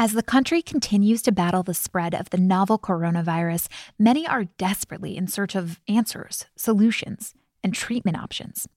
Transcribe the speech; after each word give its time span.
As 0.00 0.12
the 0.12 0.22
country 0.22 0.62
continues 0.62 1.22
to 1.22 1.32
battle 1.32 1.64
the 1.64 1.74
spread 1.74 2.14
of 2.14 2.30
the 2.30 2.38
novel 2.38 2.78
coronavirus, 2.78 3.66
many 3.98 4.28
are 4.28 4.44
desperately 4.44 5.16
in 5.16 5.26
search 5.26 5.56
of 5.56 5.80
answers, 5.88 6.46
solutions, 6.54 7.34
and 7.64 7.74
treatment 7.74 8.16
options. 8.16 8.68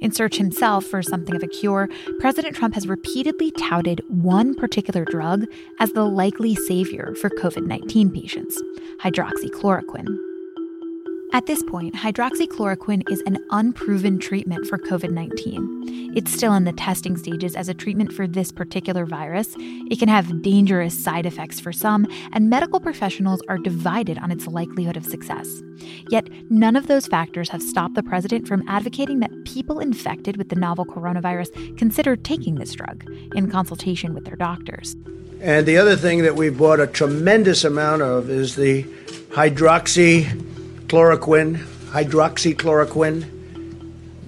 In 0.00 0.10
search 0.10 0.36
himself 0.36 0.84
for 0.84 1.00
something 1.00 1.36
of 1.36 1.44
a 1.44 1.46
cure, 1.46 1.88
President 2.18 2.56
Trump 2.56 2.74
has 2.74 2.88
repeatedly 2.88 3.52
touted 3.52 4.02
one 4.08 4.52
particular 4.52 5.04
drug 5.04 5.44
as 5.78 5.92
the 5.92 6.04
likely 6.04 6.56
savior 6.56 7.14
for 7.20 7.30
COVID 7.30 7.64
19 7.64 8.10
patients 8.10 8.60
hydroxychloroquine. 9.00 10.27
At 11.30 11.44
this 11.44 11.62
point, 11.62 11.94
hydroxychloroquine 11.94 13.10
is 13.10 13.22
an 13.26 13.44
unproven 13.50 14.18
treatment 14.18 14.66
for 14.66 14.78
COVID 14.78 15.10
19. 15.10 16.12
It's 16.16 16.32
still 16.32 16.54
in 16.54 16.64
the 16.64 16.72
testing 16.72 17.18
stages 17.18 17.54
as 17.54 17.68
a 17.68 17.74
treatment 17.74 18.14
for 18.14 18.26
this 18.26 18.50
particular 18.50 19.04
virus. 19.04 19.54
It 19.58 19.98
can 19.98 20.08
have 20.08 20.40
dangerous 20.40 20.98
side 20.98 21.26
effects 21.26 21.60
for 21.60 21.70
some, 21.70 22.06
and 22.32 22.48
medical 22.48 22.80
professionals 22.80 23.42
are 23.46 23.58
divided 23.58 24.16
on 24.18 24.30
its 24.30 24.46
likelihood 24.46 24.96
of 24.96 25.04
success. 25.04 25.62
Yet, 26.08 26.28
none 26.48 26.76
of 26.76 26.86
those 26.86 27.06
factors 27.06 27.50
have 27.50 27.62
stopped 27.62 27.94
the 27.94 28.02
president 28.02 28.48
from 28.48 28.66
advocating 28.66 29.20
that 29.20 29.44
people 29.44 29.80
infected 29.80 30.38
with 30.38 30.48
the 30.48 30.56
novel 30.56 30.86
coronavirus 30.86 31.76
consider 31.76 32.16
taking 32.16 32.54
this 32.54 32.72
drug 32.72 33.04
in 33.34 33.50
consultation 33.50 34.14
with 34.14 34.24
their 34.24 34.36
doctors. 34.36 34.96
And 35.42 35.66
the 35.66 35.76
other 35.76 35.94
thing 35.94 36.22
that 36.22 36.36
we've 36.36 36.56
bought 36.56 36.80
a 36.80 36.86
tremendous 36.86 37.64
amount 37.64 38.00
of 38.00 38.30
is 38.30 38.56
the 38.56 38.84
hydroxy 39.30 40.26
chloroquine, 40.88 41.58
hydroxychloroquine, 41.90 43.24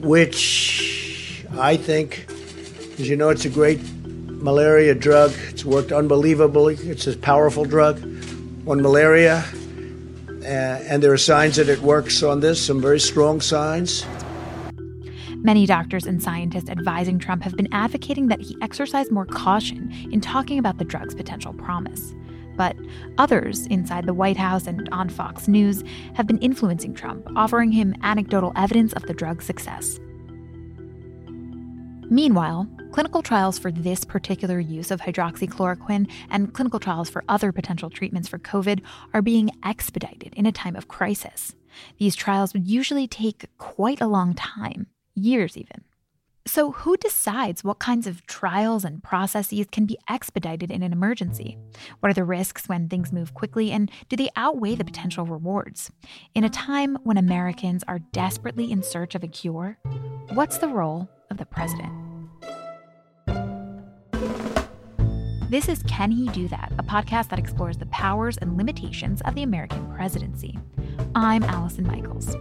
which 0.01 1.45
I 1.59 1.77
think, 1.77 2.27
as 2.99 3.09
you 3.09 3.17
know, 3.17 3.31
it's 3.31 3.47
a 3.47 3.51
great 3.51 3.81
malaria 3.97 4.95
drug. 4.95 5.33
It's 5.49 5.65
worked 5.65 5.91
unbelievably. 5.91 6.77
It's 6.77 7.07
a 7.07 7.17
powerful 7.17 7.65
drug 7.65 8.03
on 8.67 8.83
malaria. 8.83 9.45
Uh, 10.43 10.45
and 10.45 11.03
there 11.03 11.13
are 11.13 11.19
signs 11.19 11.57
that 11.57 11.69
it 11.69 11.81
works 11.81 12.23
on 12.23 12.41
this, 12.41 12.65
some 12.65 12.81
very 12.81 13.01
strong 13.01 13.41
signs. 13.41 14.05
Many 15.43 15.65
doctors 15.65 16.05
and 16.05 16.23
scientists 16.23 16.69
advising 16.69 17.19
Trump 17.19 17.43
have 17.43 17.57
been 17.57 17.69
advocating 17.73 18.29
that 18.29 18.41
he 18.41 18.57
exercise 18.61 19.11
more 19.11 19.25
caution 19.25 19.91
in 20.13 20.21
talking 20.21 20.59
about 20.59 20.77
the 20.77 20.85
drug's 20.85 21.15
potential 21.15 21.55
promise. 21.55 22.15
But 22.61 22.77
others 23.17 23.67
inside 23.69 24.05
the 24.05 24.13
White 24.13 24.37
House 24.37 24.67
and 24.67 24.87
on 24.93 25.09
Fox 25.09 25.49
News 25.49 25.83
have 26.13 26.27
been 26.27 26.37
influencing 26.41 26.93
Trump, 26.93 27.27
offering 27.35 27.73
him 27.73 27.95
anecdotal 28.03 28.53
evidence 28.55 28.93
of 28.93 29.05
the 29.05 29.15
drug's 29.15 29.47
success. 29.47 29.99
Meanwhile, 32.11 32.69
clinical 32.93 33.23
trials 33.23 33.59
for 33.59 33.73
this 33.73 34.05
particular 34.05 34.61
use 34.61 34.91
of 34.91 35.01
hydroxychloroquine 35.01 36.11
and 36.29 36.53
clinical 36.53 36.79
trials 36.79 37.09
for 37.09 37.25
other 37.31 37.51
potential 37.51 37.89
treatments 37.89 38.29
for 38.29 38.39
COVID 38.39 38.83
are 39.15 39.23
being 39.23 39.51
expedited 39.65 40.35
in 40.35 40.45
a 40.45 40.53
time 40.53 40.77
of 40.77 40.87
crisis. 40.87 41.55
These 41.97 42.15
trials 42.15 42.53
would 42.53 42.69
usually 42.69 43.09
take 43.09 43.47
quite 43.57 44.03
a 44.03 44.07
long 44.07 44.35
time, 44.35 44.89
years 45.15 45.57
even. 45.57 45.85
So, 46.47 46.73
who 46.73 46.97
decides 46.97 47.63
what 47.63 47.79
kinds 47.79 48.07
of 48.07 48.27
trials 48.27 48.85
and 48.85 49.03
processes 49.03 49.67
can 49.71 49.85
be 49.85 49.99
expedited 50.09 50.71
in 50.71 50.83
an 50.83 50.93
emergency? 50.93 51.59
What 52.01 52.11
are 52.11 52.15
the 52.15 52.25
risks 52.25 52.67
when 52.67 52.89
things 52.89 53.13
move 53.13 53.35
quickly, 53.35 53.71
and 53.71 53.91
do 54.09 54.17
they 54.17 54.31
outweigh 54.37 54.75
the 54.75 54.85
potential 54.85 55.27
rewards? 55.27 55.91
In 56.35 56.43
a 56.43 56.49
time 56.49 56.97
when 57.05 57.19
Americans 57.19 57.85
are 57.87 57.99
desperately 57.99 58.73
in 58.73 58.83
search 58.83 59.15
of 59.15 59.23
a 59.23 59.29
cure, 59.29 59.79
what's 60.33 60.59
the 60.59 60.69
role 60.69 61.11
of 61.31 61.37
the 61.37 61.47
president? 61.47 61.93
This 65.51 65.69
is 65.69 65.83
Can 65.83 66.11
He 66.11 66.29
Do 66.29 66.49
That, 66.49 66.73
a 66.79 66.83
podcast 66.83 67.29
that 67.29 67.39
explores 67.39 67.77
the 67.77 67.87
powers 67.87 68.39
and 68.39 68.57
limitations 68.57 69.21
of 69.23 69.35
the 69.35 69.43
American 69.43 69.93
presidency. 69.93 70.59
I'm 71.15 71.43
Allison 71.43 71.87
Michaels. 71.87 72.37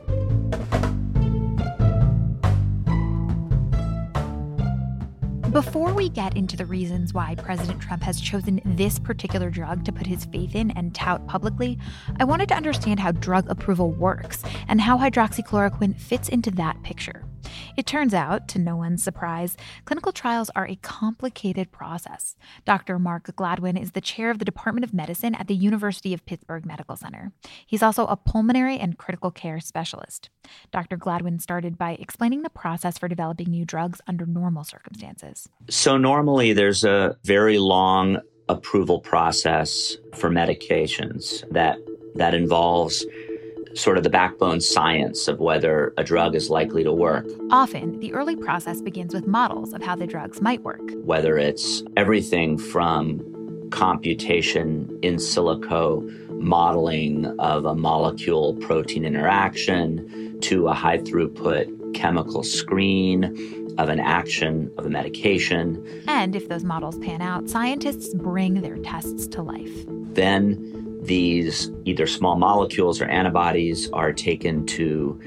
Before 5.51 5.93
we 5.93 6.09
get 6.09 6.37
into 6.37 6.55
the 6.55 6.65
reasons 6.67 7.11
why 7.11 7.33
President 7.33 7.81
Trump 7.81 8.03
has 8.03 8.21
chosen 8.21 8.61
this 8.63 8.99
particular 8.99 9.49
drug 9.49 9.83
to 9.85 9.91
put 9.91 10.05
his 10.05 10.25
faith 10.25 10.53
in 10.53 10.69
and 10.71 10.93
tout 10.93 11.25
publicly, 11.25 11.79
I 12.19 12.25
wanted 12.25 12.49
to 12.49 12.55
understand 12.55 12.99
how 12.99 13.13
drug 13.13 13.49
approval 13.49 13.91
works 13.91 14.43
and 14.67 14.79
how 14.79 14.99
hydroxychloroquine 14.99 15.99
fits 15.99 16.29
into 16.29 16.51
that 16.51 16.83
picture. 16.83 17.23
It 17.77 17.85
turns 17.85 18.13
out, 18.13 18.47
to 18.49 18.59
no 18.59 18.75
one's 18.75 19.03
surprise, 19.03 19.57
clinical 19.85 20.11
trials 20.11 20.49
are 20.55 20.67
a 20.67 20.75
complicated 20.77 21.71
process. 21.71 22.35
Dr. 22.65 22.99
Mark 22.99 23.35
Gladwin 23.35 23.77
is 23.81 23.91
the 23.91 24.01
chair 24.01 24.29
of 24.31 24.39
the 24.39 24.45
Department 24.45 24.83
of 24.83 24.93
Medicine 24.93 25.35
at 25.35 25.47
the 25.47 25.55
University 25.55 26.13
of 26.13 26.25
Pittsburgh 26.25 26.65
Medical 26.65 26.95
Center. 26.95 27.31
He's 27.65 27.83
also 27.83 28.05
a 28.05 28.17
pulmonary 28.17 28.77
and 28.77 28.97
critical 28.97 29.31
care 29.31 29.59
specialist. 29.59 30.29
Dr. 30.71 30.97
Gladwin 30.97 31.39
started 31.39 31.77
by 31.77 31.91
explaining 31.93 32.41
the 32.41 32.49
process 32.49 32.97
for 32.97 33.07
developing 33.07 33.49
new 33.49 33.65
drugs 33.65 34.01
under 34.07 34.25
normal 34.25 34.63
circumstances. 34.63 35.49
So, 35.69 35.97
normally 35.97 36.53
there's 36.53 36.83
a 36.83 37.17
very 37.23 37.59
long 37.59 38.19
approval 38.49 38.99
process 38.99 39.95
for 40.15 40.29
medications 40.29 41.47
that 41.51 41.77
that 42.15 42.33
involves 42.33 43.05
sort 43.73 43.97
of 43.97 44.03
the 44.03 44.09
backbone 44.09 44.61
science 44.61 45.27
of 45.27 45.39
whether 45.39 45.93
a 45.97 46.03
drug 46.03 46.35
is 46.35 46.49
likely 46.49 46.83
to 46.83 46.91
work. 46.91 47.25
Often, 47.51 47.99
the 47.99 48.13
early 48.13 48.35
process 48.35 48.81
begins 48.81 49.13
with 49.13 49.27
models 49.27 49.73
of 49.73 49.81
how 49.81 49.95
the 49.95 50.07
drugs 50.07 50.41
might 50.41 50.63
work. 50.63 50.81
Whether 51.03 51.37
it's 51.37 51.83
everything 51.95 52.57
from 52.57 53.69
computation 53.71 54.97
in 55.01 55.15
silico 55.15 56.01
modeling 56.29 57.25
of 57.39 57.65
a 57.65 57.75
molecule 57.75 58.55
protein 58.55 59.05
interaction 59.05 60.39
to 60.41 60.67
a 60.67 60.73
high 60.73 60.97
throughput 60.97 61.93
chemical 61.93 62.43
screen 62.43 63.58
of 63.79 63.87
an 63.89 63.99
action 63.99 64.69
of 64.77 64.85
a 64.85 64.89
medication. 64.89 66.03
And 66.07 66.35
if 66.35 66.49
those 66.49 66.65
models 66.65 66.99
pan 66.99 67.21
out, 67.21 67.49
scientists 67.49 68.13
bring 68.13 68.61
their 68.61 68.77
tests 68.77 69.25
to 69.27 69.41
life. 69.41 69.85
Then 70.13 70.99
these 71.01 71.71
either 71.85 72.05
small 72.05 72.35
molecules 72.35 73.01
or 73.01 73.05
antibodies 73.05 73.89
are 73.91 74.11
taken 74.11 74.65
to 74.67 75.19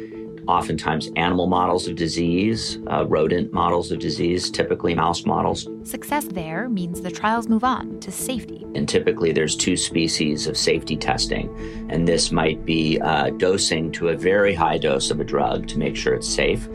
oftentimes 0.49 1.11
animal 1.17 1.47
models 1.47 1.89
of 1.89 1.95
disease, 1.95 2.79
uh, 2.91 3.07
rodent 3.07 3.53
models 3.53 3.91
of 3.91 4.01
disease, 4.01 4.51
typically 4.51 4.95
mouse 4.95 5.25
models. 5.25 5.69
Success 5.85 6.25
there 6.27 6.69
means 6.69 7.01
the 7.01 7.11
trials 7.11 7.49
move 7.49 7.65
on 7.65 8.01
to 8.01 8.11
safety. 8.11 8.67
And 8.75 8.87
typically 8.89 9.33
there's 9.33 9.57
two 9.57 9.77
species 9.79 10.47
of 10.47 10.59
safety 10.59 10.97
testing. 10.97 11.49
And 11.89 12.07
this 12.07 12.33
might 12.33 12.67
be 12.67 13.01
uh, 13.01 13.31
dosing 13.31 13.93
to 13.93 14.09
a 14.09 14.17
very 14.17 14.53
high 14.53 14.79
dose 14.79 15.11
of 15.11 15.21
a 15.21 15.25
drug 15.25 15.69
to 15.69 15.79
make 15.79 15.97
sure 15.97 16.13
it's 16.13 16.29
safe. 16.29 16.69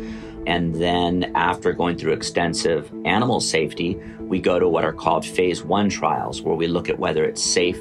And 0.48 0.74
then 0.76 1.36
after 1.36 1.74
going 1.74 1.98
through 1.98 2.14
extensive 2.14 2.90
animal 3.04 3.42
safety, 3.42 3.96
we 4.22 4.40
go 4.40 4.60
to 4.60 4.70
what 4.70 4.86
are 4.86 4.94
called 4.94 5.26
phase 5.26 5.62
one 5.62 5.90
trials, 5.90 6.42
where 6.42 6.56
we 6.56 6.68
look 6.68 6.88
at 6.88 6.98
whether 6.98 7.26
it's 7.26 7.44
safe 7.44 7.78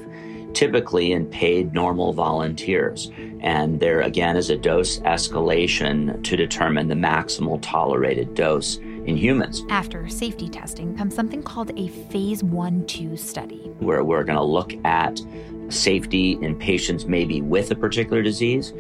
typically 0.53 1.13
in 1.13 1.27
paid 1.27 1.73
normal 1.75 2.13
volunteers. 2.13 3.13
And 3.41 3.79
there 3.79 4.01
again 4.01 4.37
is 4.37 4.51
a 4.51 4.57
dose 4.57 4.99
escalation 5.01 6.25
to 6.25 6.37
determine 6.37 6.89
the 6.89 6.95
maximal 6.97 7.61
tolerated 7.63 8.35
dose 8.35 8.79
in 8.79 9.17
humans. 9.17 9.63
After 9.71 10.09
safety 10.09 10.49
testing 10.49 10.97
comes 10.97 11.15
something 11.15 11.45
called 11.45 11.71
a 11.79 11.87
phase 12.11 12.43
1 12.43 12.87
2 12.87 13.17
study, 13.17 13.71
where 13.79 14.03
we're 14.03 14.25
going 14.25 14.39
to 14.39 14.43
look 14.43 14.75
at 14.85 15.21
safety 15.69 16.33
in 16.43 16.57
patients 16.57 17.07
maybe 17.07 17.43
with 17.43 17.71
a 17.71 17.77
particular 17.77 18.23
disease 18.23 18.73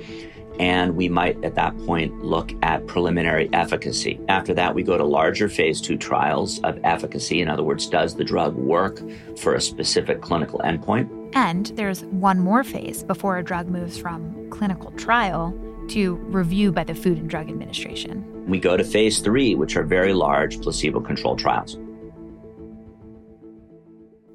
and 0.58 0.97
we 0.97 1.08
might 1.08 1.43
at 1.44 1.55
that 1.55 1.76
point 1.87 2.25
look 2.25 2.53
at 2.62 2.87
preliminary 2.87 3.49
efficacy. 3.53 4.20
After 4.29 4.55
that, 4.55 4.75
we 4.75 4.82
go 4.82 4.97
to 4.97 5.05
larger 5.05 5.49
phase 5.49 5.81
two 5.81 5.97
trials 5.97 6.61
of 6.61 6.79
efficacy. 6.85 7.41
In 7.41 7.49
other 7.49 7.62
words, 7.62 7.87
does 7.87 8.17
the 8.17 8.25
drug 8.25 8.55
work 8.55 9.00
for 9.38 9.55
a 9.55 9.61
specific 9.61 10.20
clinical 10.20 10.61
endpoint? 10.61 11.08
And 11.35 11.67
there's 11.76 12.05
one 12.05 12.38
more 12.38 12.64
phase 12.64 13.03
before 13.03 13.38
a 13.38 13.44
drug 13.44 13.69
moves 13.69 13.99
from 13.99 14.49
clinical 14.50 14.91
trial 14.93 15.58
to 15.88 16.14
review 16.17 16.73
by 16.73 16.85
the 16.85 16.94
Food 16.94 17.19
and 17.19 17.29
Drug 17.29 17.49
Administration. 17.49 18.25
We 18.47 18.58
go 18.58 18.76
to 18.76 18.85
phase 18.85 19.20
three, 19.20 19.55
which 19.55 19.76
are 19.76 19.85
very 19.85 20.12
large 20.12 20.61
placebo 20.61 21.00
controlled 21.00 21.38
trials. 21.38 21.79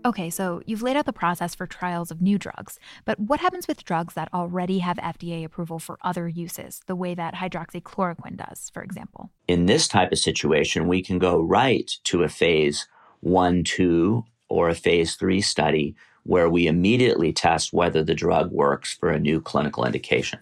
Okay, 0.03 0.31
so 0.31 0.63
you've 0.65 0.81
laid 0.81 0.98
out 0.98 1.06
the 1.06 1.13
process 1.13 1.53
for 1.53 1.68
trials 1.68 2.09
of 2.09 2.21
new 2.21 2.39
drugs, 2.39 2.80
but 3.06 3.19
what 3.19 3.39
happens 3.39 3.68
with 3.68 3.83
drugs 3.83 4.15
that 4.15 4.33
already 4.33 4.80
have 4.80 4.98
FDA 4.98 5.44
approval 5.44 5.77
for 5.77 6.00
other 6.01 6.27
uses, 6.27 6.81
the 6.88 6.95
way 6.95 7.13
that 7.13 7.36
hydroxychloroquine 7.36 8.36
does, 8.36 8.71
for 8.74 8.81
example? 8.81 9.30
In 9.48 9.68
this 9.68 9.88
type 9.88 10.12
of 10.12 10.18
situation, 10.18 10.88
we 10.88 11.03
can 11.03 11.19
go 11.19 11.39
right 11.39 11.92
to 12.06 12.24
a 12.24 12.30
phase 12.30 12.88
one, 13.19 13.63
two, 13.63 14.25
or 14.50 14.69
a 14.69 14.75
phase 14.75 15.15
three 15.15 15.39
study 15.39 15.95
where 16.24 16.50
we 16.50 16.65
immediately 16.65 17.31
test 17.31 17.71
whether 17.71 18.04
the 18.04 18.15
drug 18.15 18.51
works 18.51 18.95
for 18.95 19.09
a 19.09 19.19
new 19.19 19.39
clinical 19.39 19.86
indication. 19.86 20.39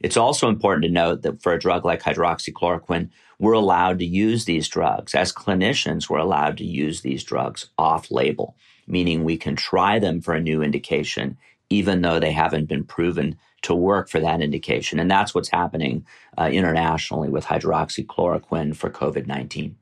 It's 0.00 0.16
also 0.16 0.48
important 0.48 0.82
to 0.84 0.90
note 0.90 1.22
that 1.22 1.40
for 1.40 1.52
a 1.52 1.58
drug 1.58 1.84
like 1.84 2.02
hydroxychloroquine, 2.02 3.10
we're 3.38 3.52
allowed 3.52 4.00
to 4.00 4.04
use 4.04 4.44
these 4.44 4.68
drugs. 4.68 5.14
As 5.14 5.32
clinicians, 5.32 6.10
we're 6.10 6.18
allowed 6.18 6.56
to 6.58 6.64
use 6.64 7.02
these 7.02 7.22
drugs 7.22 7.70
off 7.78 8.10
label, 8.10 8.56
meaning 8.86 9.24
we 9.24 9.36
can 9.36 9.56
try 9.56 9.98
them 9.98 10.20
for 10.20 10.34
a 10.34 10.40
new 10.40 10.62
indication, 10.62 11.36
even 11.70 12.02
though 12.02 12.20
they 12.20 12.32
haven't 12.32 12.66
been 12.66 12.84
proven 12.84 13.36
to 13.62 13.74
work 13.74 14.08
for 14.08 14.20
that 14.20 14.40
indication. 14.40 14.98
And 14.98 15.10
that's 15.10 15.34
what's 15.34 15.48
happening 15.48 16.04
uh, 16.36 16.50
internationally 16.52 17.28
with 17.28 17.46
hydroxychloroquine 17.46 18.76
for 18.76 18.90
COVID 18.90 19.26
19. 19.26 19.76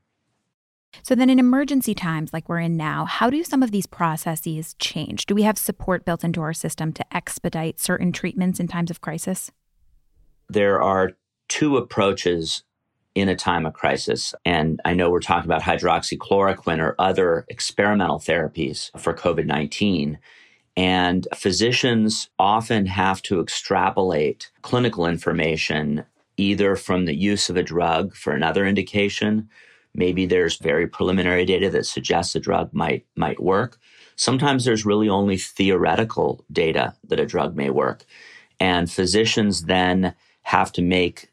So, 1.02 1.14
then 1.14 1.30
in 1.30 1.38
emergency 1.38 1.94
times 1.94 2.32
like 2.32 2.48
we're 2.48 2.58
in 2.58 2.76
now, 2.76 3.04
how 3.04 3.30
do 3.30 3.44
some 3.44 3.62
of 3.62 3.70
these 3.70 3.86
processes 3.86 4.74
change? 4.78 5.26
Do 5.26 5.34
we 5.34 5.42
have 5.42 5.56
support 5.56 6.04
built 6.04 6.24
into 6.24 6.42
our 6.42 6.52
system 6.52 6.92
to 6.94 7.16
expedite 7.16 7.78
certain 7.78 8.12
treatments 8.12 8.58
in 8.58 8.66
times 8.66 8.90
of 8.90 9.00
crisis? 9.00 9.52
There 10.48 10.82
are 10.82 11.12
two 11.48 11.76
approaches 11.76 12.64
in 13.14 13.28
a 13.28 13.36
time 13.36 13.66
of 13.66 13.74
crisis. 13.74 14.34
And 14.44 14.80
I 14.84 14.94
know 14.94 15.10
we're 15.10 15.20
talking 15.20 15.50
about 15.50 15.62
hydroxychloroquine 15.62 16.78
or 16.78 16.94
other 16.98 17.44
experimental 17.48 18.18
therapies 18.18 18.90
for 19.00 19.14
COVID 19.14 19.46
19. 19.46 20.18
And 20.76 21.26
physicians 21.34 22.30
often 22.38 22.86
have 22.86 23.20
to 23.22 23.40
extrapolate 23.40 24.50
clinical 24.62 25.06
information 25.06 26.04
either 26.36 26.76
from 26.76 27.04
the 27.04 27.14
use 27.14 27.50
of 27.50 27.56
a 27.56 27.62
drug 27.62 28.14
for 28.14 28.32
another 28.32 28.64
indication. 28.64 29.48
Maybe 29.94 30.24
there's 30.24 30.56
very 30.56 30.86
preliminary 30.86 31.44
data 31.44 31.68
that 31.70 31.86
suggests 31.86 32.34
a 32.34 32.40
drug 32.40 32.72
might, 32.72 33.04
might 33.16 33.42
work. 33.42 33.78
Sometimes 34.16 34.64
there's 34.64 34.86
really 34.86 35.08
only 35.08 35.36
theoretical 35.36 36.44
data 36.50 36.94
that 37.08 37.20
a 37.20 37.26
drug 37.26 37.56
may 37.56 37.70
work. 37.70 38.04
And 38.58 38.90
physicians 38.90 39.64
then 39.64 40.14
have 40.42 40.72
to 40.72 40.82
make 40.82 41.29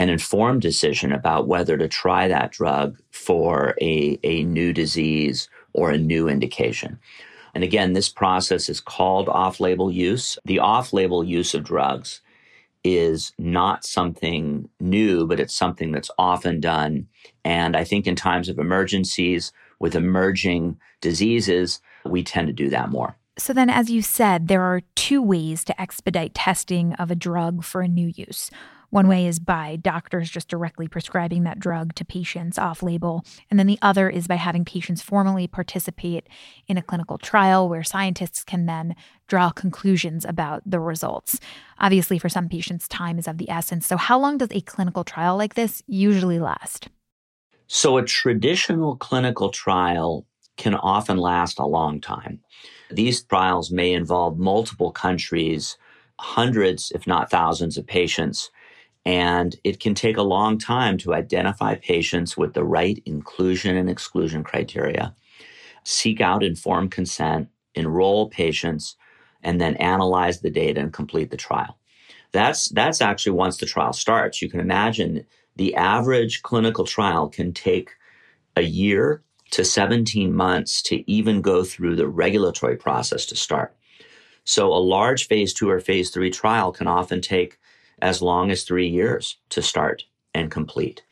an 0.00 0.08
informed 0.08 0.62
decision 0.62 1.12
about 1.12 1.46
whether 1.46 1.76
to 1.76 1.86
try 1.86 2.26
that 2.26 2.50
drug 2.50 2.98
for 3.10 3.74
a, 3.82 4.18
a 4.24 4.42
new 4.44 4.72
disease 4.72 5.46
or 5.74 5.90
a 5.90 5.98
new 5.98 6.26
indication. 6.26 6.98
And 7.54 7.62
again, 7.62 7.92
this 7.92 8.08
process 8.08 8.70
is 8.70 8.80
called 8.80 9.28
off 9.28 9.60
label 9.60 9.90
use. 9.92 10.38
The 10.46 10.58
off 10.58 10.94
label 10.94 11.22
use 11.22 11.52
of 11.52 11.64
drugs 11.64 12.22
is 12.82 13.34
not 13.38 13.84
something 13.84 14.70
new, 14.80 15.26
but 15.26 15.38
it's 15.38 15.54
something 15.54 15.92
that's 15.92 16.10
often 16.16 16.60
done. 16.60 17.06
And 17.44 17.76
I 17.76 17.84
think 17.84 18.06
in 18.06 18.16
times 18.16 18.48
of 18.48 18.58
emergencies 18.58 19.52
with 19.80 19.94
emerging 19.94 20.78
diseases, 21.02 21.78
we 22.06 22.22
tend 22.22 22.46
to 22.46 22.54
do 22.54 22.70
that 22.70 22.88
more. 22.88 23.16
So, 23.36 23.52
then, 23.52 23.68
as 23.68 23.90
you 23.90 24.02
said, 24.02 24.48
there 24.48 24.62
are 24.62 24.82
two 24.96 25.22
ways 25.22 25.62
to 25.64 25.80
expedite 25.80 26.34
testing 26.34 26.94
of 26.94 27.10
a 27.10 27.14
drug 27.14 27.64
for 27.64 27.80
a 27.80 27.88
new 27.88 28.12
use. 28.14 28.50
One 28.90 29.06
way 29.06 29.26
is 29.26 29.38
by 29.38 29.76
doctors 29.76 30.28
just 30.28 30.48
directly 30.48 30.88
prescribing 30.88 31.44
that 31.44 31.60
drug 31.60 31.94
to 31.94 32.04
patients 32.04 32.58
off 32.58 32.82
label. 32.82 33.24
And 33.48 33.58
then 33.58 33.68
the 33.68 33.78
other 33.80 34.10
is 34.10 34.26
by 34.26 34.34
having 34.34 34.64
patients 34.64 35.00
formally 35.00 35.46
participate 35.46 36.28
in 36.66 36.76
a 36.76 36.82
clinical 36.82 37.16
trial 37.16 37.68
where 37.68 37.84
scientists 37.84 38.42
can 38.42 38.66
then 38.66 38.96
draw 39.28 39.50
conclusions 39.50 40.24
about 40.24 40.62
the 40.66 40.80
results. 40.80 41.38
Obviously, 41.78 42.18
for 42.18 42.28
some 42.28 42.48
patients, 42.48 42.88
time 42.88 43.16
is 43.18 43.28
of 43.28 43.38
the 43.38 43.48
essence. 43.48 43.86
So, 43.86 43.96
how 43.96 44.18
long 44.18 44.38
does 44.38 44.50
a 44.50 44.60
clinical 44.60 45.04
trial 45.04 45.36
like 45.36 45.54
this 45.54 45.82
usually 45.86 46.40
last? 46.40 46.88
So, 47.68 47.96
a 47.96 48.04
traditional 48.04 48.96
clinical 48.96 49.50
trial 49.50 50.26
can 50.56 50.74
often 50.74 51.16
last 51.16 51.60
a 51.60 51.66
long 51.66 52.00
time. 52.00 52.40
These 52.90 53.22
trials 53.22 53.70
may 53.70 53.92
involve 53.92 54.36
multiple 54.36 54.90
countries, 54.90 55.78
hundreds, 56.18 56.90
if 56.92 57.06
not 57.06 57.30
thousands, 57.30 57.78
of 57.78 57.86
patients 57.86 58.50
and 59.10 59.56
it 59.64 59.80
can 59.80 59.92
take 59.92 60.16
a 60.16 60.22
long 60.22 60.56
time 60.56 60.96
to 60.96 61.14
identify 61.14 61.74
patients 61.74 62.36
with 62.36 62.54
the 62.54 62.62
right 62.62 63.02
inclusion 63.06 63.76
and 63.76 63.90
exclusion 63.90 64.44
criteria, 64.44 65.12
seek 65.82 66.20
out 66.20 66.44
informed 66.44 66.92
consent, 66.92 67.48
enroll 67.74 68.28
patients, 68.28 68.94
and 69.42 69.60
then 69.60 69.74
analyze 69.78 70.42
the 70.42 70.50
data 70.50 70.80
and 70.80 70.92
complete 70.92 71.32
the 71.32 71.36
trial. 71.36 71.76
That's, 72.30 72.68
that's 72.68 73.00
actually 73.00 73.32
once 73.32 73.56
the 73.56 73.66
trial 73.66 73.92
starts. 73.92 74.40
You 74.40 74.48
can 74.48 74.60
imagine 74.60 75.26
the 75.56 75.74
average 75.74 76.42
clinical 76.42 76.84
trial 76.84 77.28
can 77.28 77.52
take 77.52 77.90
a 78.54 78.62
year 78.62 79.24
to 79.50 79.64
17 79.64 80.32
months 80.32 80.82
to 80.82 81.10
even 81.10 81.40
go 81.40 81.64
through 81.64 81.96
the 81.96 82.06
regulatory 82.06 82.76
process 82.76 83.26
to 83.26 83.34
start. 83.34 83.74
So 84.44 84.68
a 84.68 84.78
large 84.78 85.26
phase 85.26 85.52
two 85.52 85.68
or 85.68 85.80
phase 85.80 86.10
three 86.10 86.30
trial 86.30 86.70
can 86.70 86.86
often 86.86 87.20
take 87.20 87.58
as 88.02 88.22
long 88.22 88.50
as 88.50 88.62
three 88.62 88.88
years 88.88 89.36
to 89.50 89.62
start 89.62 90.04
and 90.34 90.50
complete. 90.50 91.02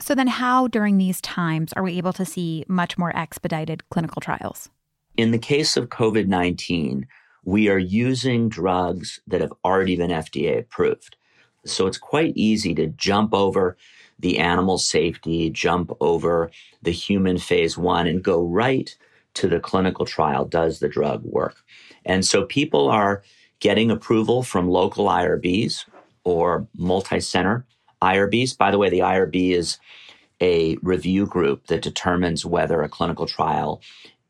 So, 0.00 0.14
then 0.14 0.28
how 0.28 0.68
during 0.68 0.98
these 0.98 1.20
times 1.20 1.72
are 1.72 1.82
we 1.82 1.98
able 1.98 2.12
to 2.14 2.24
see 2.24 2.64
much 2.68 2.96
more 2.96 3.14
expedited 3.16 3.88
clinical 3.90 4.20
trials? 4.20 4.68
In 5.16 5.32
the 5.32 5.38
case 5.38 5.76
of 5.76 5.88
COVID 5.88 6.28
19, 6.28 7.06
we 7.44 7.68
are 7.68 7.78
using 7.78 8.48
drugs 8.48 9.20
that 9.26 9.40
have 9.40 9.52
already 9.64 9.96
been 9.96 10.10
FDA 10.10 10.60
approved. 10.60 11.16
So, 11.66 11.86
it's 11.86 11.98
quite 11.98 12.32
easy 12.36 12.74
to 12.76 12.86
jump 12.86 13.34
over 13.34 13.76
the 14.20 14.38
animal 14.38 14.78
safety, 14.78 15.50
jump 15.50 15.92
over 16.00 16.50
the 16.82 16.92
human 16.92 17.38
phase 17.38 17.76
one, 17.76 18.06
and 18.06 18.22
go 18.22 18.42
right 18.42 18.96
to 19.34 19.48
the 19.48 19.60
clinical 19.60 20.04
trial. 20.04 20.44
Does 20.44 20.78
the 20.78 20.88
drug 20.88 21.24
work? 21.24 21.56
And 22.04 22.24
so 22.24 22.44
people 22.46 22.88
are 22.88 23.22
getting 23.60 23.90
approval 23.90 24.42
from 24.42 24.68
local 24.68 25.06
IRBs 25.06 25.84
or 26.24 26.66
multi 26.76 27.20
center 27.20 27.66
IRBs. 28.02 28.56
By 28.56 28.70
the 28.70 28.78
way, 28.78 28.90
the 28.90 29.00
IRB 29.00 29.52
is 29.52 29.78
a 30.40 30.76
review 30.82 31.26
group 31.26 31.66
that 31.66 31.82
determines 31.82 32.46
whether 32.46 32.82
a 32.82 32.88
clinical 32.88 33.26
trial 33.26 33.80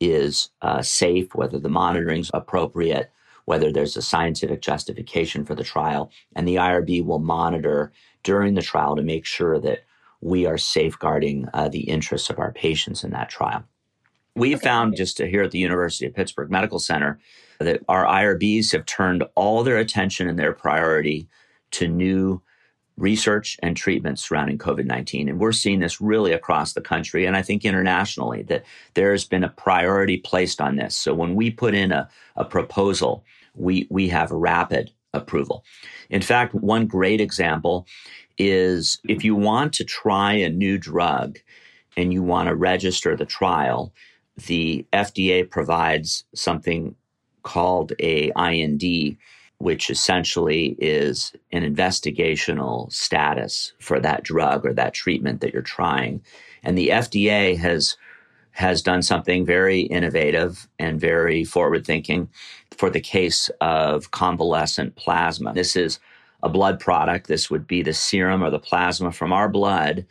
is 0.00 0.50
uh, 0.62 0.80
safe, 0.80 1.34
whether 1.34 1.58
the 1.58 1.68
monitoring 1.68 2.20
is 2.20 2.30
appropriate, 2.32 3.10
whether 3.44 3.72
there's 3.72 3.96
a 3.96 4.02
scientific 4.02 4.62
justification 4.62 5.44
for 5.44 5.54
the 5.54 5.64
trial. 5.64 6.10
And 6.34 6.46
the 6.46 6.56
IRB 6.56 7.04
will 7.04 7.18
monitor 7.18 7.92
during 8.22 8.54
the 8.54 8.62
trial 8.62 8.96
to 8.96 9.02
make 9.02 9.26
sure 9.26 9.58
that 9.58 9.84
we 10.20 10.46
are 10.46 10.58
safeguarding 10.58 11.48
uh, 11.52 11.68
the 11.68 11.88
interests 11.88 12.30
of 12.30 12.38
our 12.38 12.52
patients 12.52 13.04
in 13.04 13.10
that 13.10 13.28
trial. 13.28 13.64
We 14.34 14.54
found 14.56 14.96
just 14.96 15.18
here 15.18 15.42
at 15.42 15.50
the 15.50 15.58
University 15.58 16.06
of 16.06 16.14
Pittsburgh 16.14 16.50
Medical 16.50 16.78
Center 16.78 17.18
that 17.60 17.82
our 17.88 18.04
IRBs 18.04 18.72
have 18.72 18.86
turned 18.86 19.24
all 19.34 19.64
their 19.64 19.78
attention 19.78 20.28
and 20.28 20.38
their 20.38 20.52
priority 20.52 21.28
to 21.72 21.88
new 21.88 22.40
research 22.96 23.56
and 23.62 23.76
treatments 23.76 24.22
surrounding 24.22 24.58
COVID 24.58 24.84
19. 24.84 25.28
And 25.28 25.38
we're 25.38 25.52
seeing 25.52 25.78
this 25.78 26.00
really 26.00 26.32
across 26.32 26.72
the 26.72 26.80
country 26.80 27.26
and 27.26 27.36
I 27.36 27.42
think 27.42 27.64
internationally 27.64 28.42
that 28.44 28.64
there 28.94 29.12
has 29.12 29.24
been 29.24 29.44
a 29.44 29.50
priority 29.50 30.18
placed 30.18 30.60
on 30.60 30.76
this. 30.76 30.96
So 30.96 31.14
when 31.14 31.34
we 31.34 31.50
put 31.50 31.74
in 31.74 31.92
a, 31.92 32.08
a 32.36 32.44
proposal, 32.44 33.24
we, 33.54 33.86
we 33.90 34.08
have 34.08 34.30
rapid 34.30 34.90
approval. 35.14 35.64
In 36.10 36.22
fact, 36.22 36.54
one 36.54 36.86
great 36.86 37.20
example 37.20 37.86
is 38.36 38.98
if 39.08 39.24
you 39.24 39.34
want 39.34 39.72
to 39.74 39.84
try 39.84 40.32
a 40.34 40.48
new 40.48 40.78
drug 40.78 41.38
and 41.96 42.12
you 42.12 42.22
want 42.22 42.48
to 42.48 42.54
register 42.54 43.16
the 43.16 43.24
trial, 43.24 43.92
the 44.46 44.86
FDA 44.92 45.48
provides 45.48 46.24
something 46.34 46.94
called 47.48 47.92
a 47.98 48.30
IND, 48.36 49.16
which 49.56 49.88
essentially 49.88 50.76
is 50.78 51.32
an 51.50 51.62
investigational 51.62 52.92
status 52.92 53.72
for 53.80 53.98
that 54.00 54.22
drug 54.22 54.66
or 54.66 54.74
that 54.74 54.92
treatment 54.92 55.40
that 55.40 55.54
you're 55.54 55.62
trying. 55.62 56.20
And 56.62 56.76
the 56.76 56.88
FDA 56.88 57.56
has 57.56 57.96
has 58.52 58.82
done 58.82 59.02
something 59.02 59.46
very 59.46 59.82
innovative 59.82 60.68
and 60.78 61.00
very 61.00 61.44
forward 61.44 61.86
thinking 61.86 62.28
for 62.76 62.90
the 62.90 63.00
case 63.00 63.50
of 63.60 64.10
convalescent 64.10 64.96
plasma. 64.96 65.54
This 65.54 65.76
is 65.76 66.00
a 66.42 66.48
blood 66.48 66.80
product. 66.80 67.28
This 67.28 67.48
would 67.50 67.68
be 67.68 67.82
the 67.82 67.92
serum 67.94 68.42
or 68.42 68.50
the 68.50 68.58
plasma 68.58 69.12
from 69.12 69.32
our 69.32 69.48
blood 69.48 70.04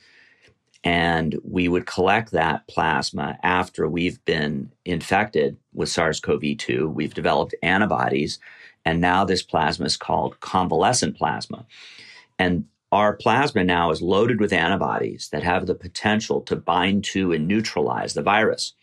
and 0.83 1.39
we 1.43 1.67
would 1.67 1.85
collect 1.85 2.31
that 2.31 2.67
plasma 2.67 3.37
after 3.43 3.87
we've 3.87 4.23
been 4.25 4.71
infected 4.85 5.57
with 5.73 5.89
SARS 5.89 6.19
CoV 6.19 6.57
2. 6.57 6.89
We've 6.89 7.13
developed 7.13 7.55
antibodies, 7.61 8.39
and 8.85 9.01
now 9.01 9.25
this 9.25 9.43
plasma 9.43 9.85
is 9.85 9.97
called 9.97 10.39
convalescent 10.39 11.17
plasma. 11.17 11.65
And 12.39 12.65
our 12.91 13.13
plasma 13.13 13.63
now 13.63 13.91
is 13.91 14.01
loaded 14.01 14.39
with 14.39 14.53
antibodies 14.53 15.29
that 15.29 15.43
have 15.43 15.65
the 15.65 15.75
potential 15.75 16.41
to 16.41 16.55
bind 16.55 17.03
to 17.05 17.33
and 17.33 17.47
neutralize 17.47 18.13
the 18.13 18.21
virus. 18.21 18.73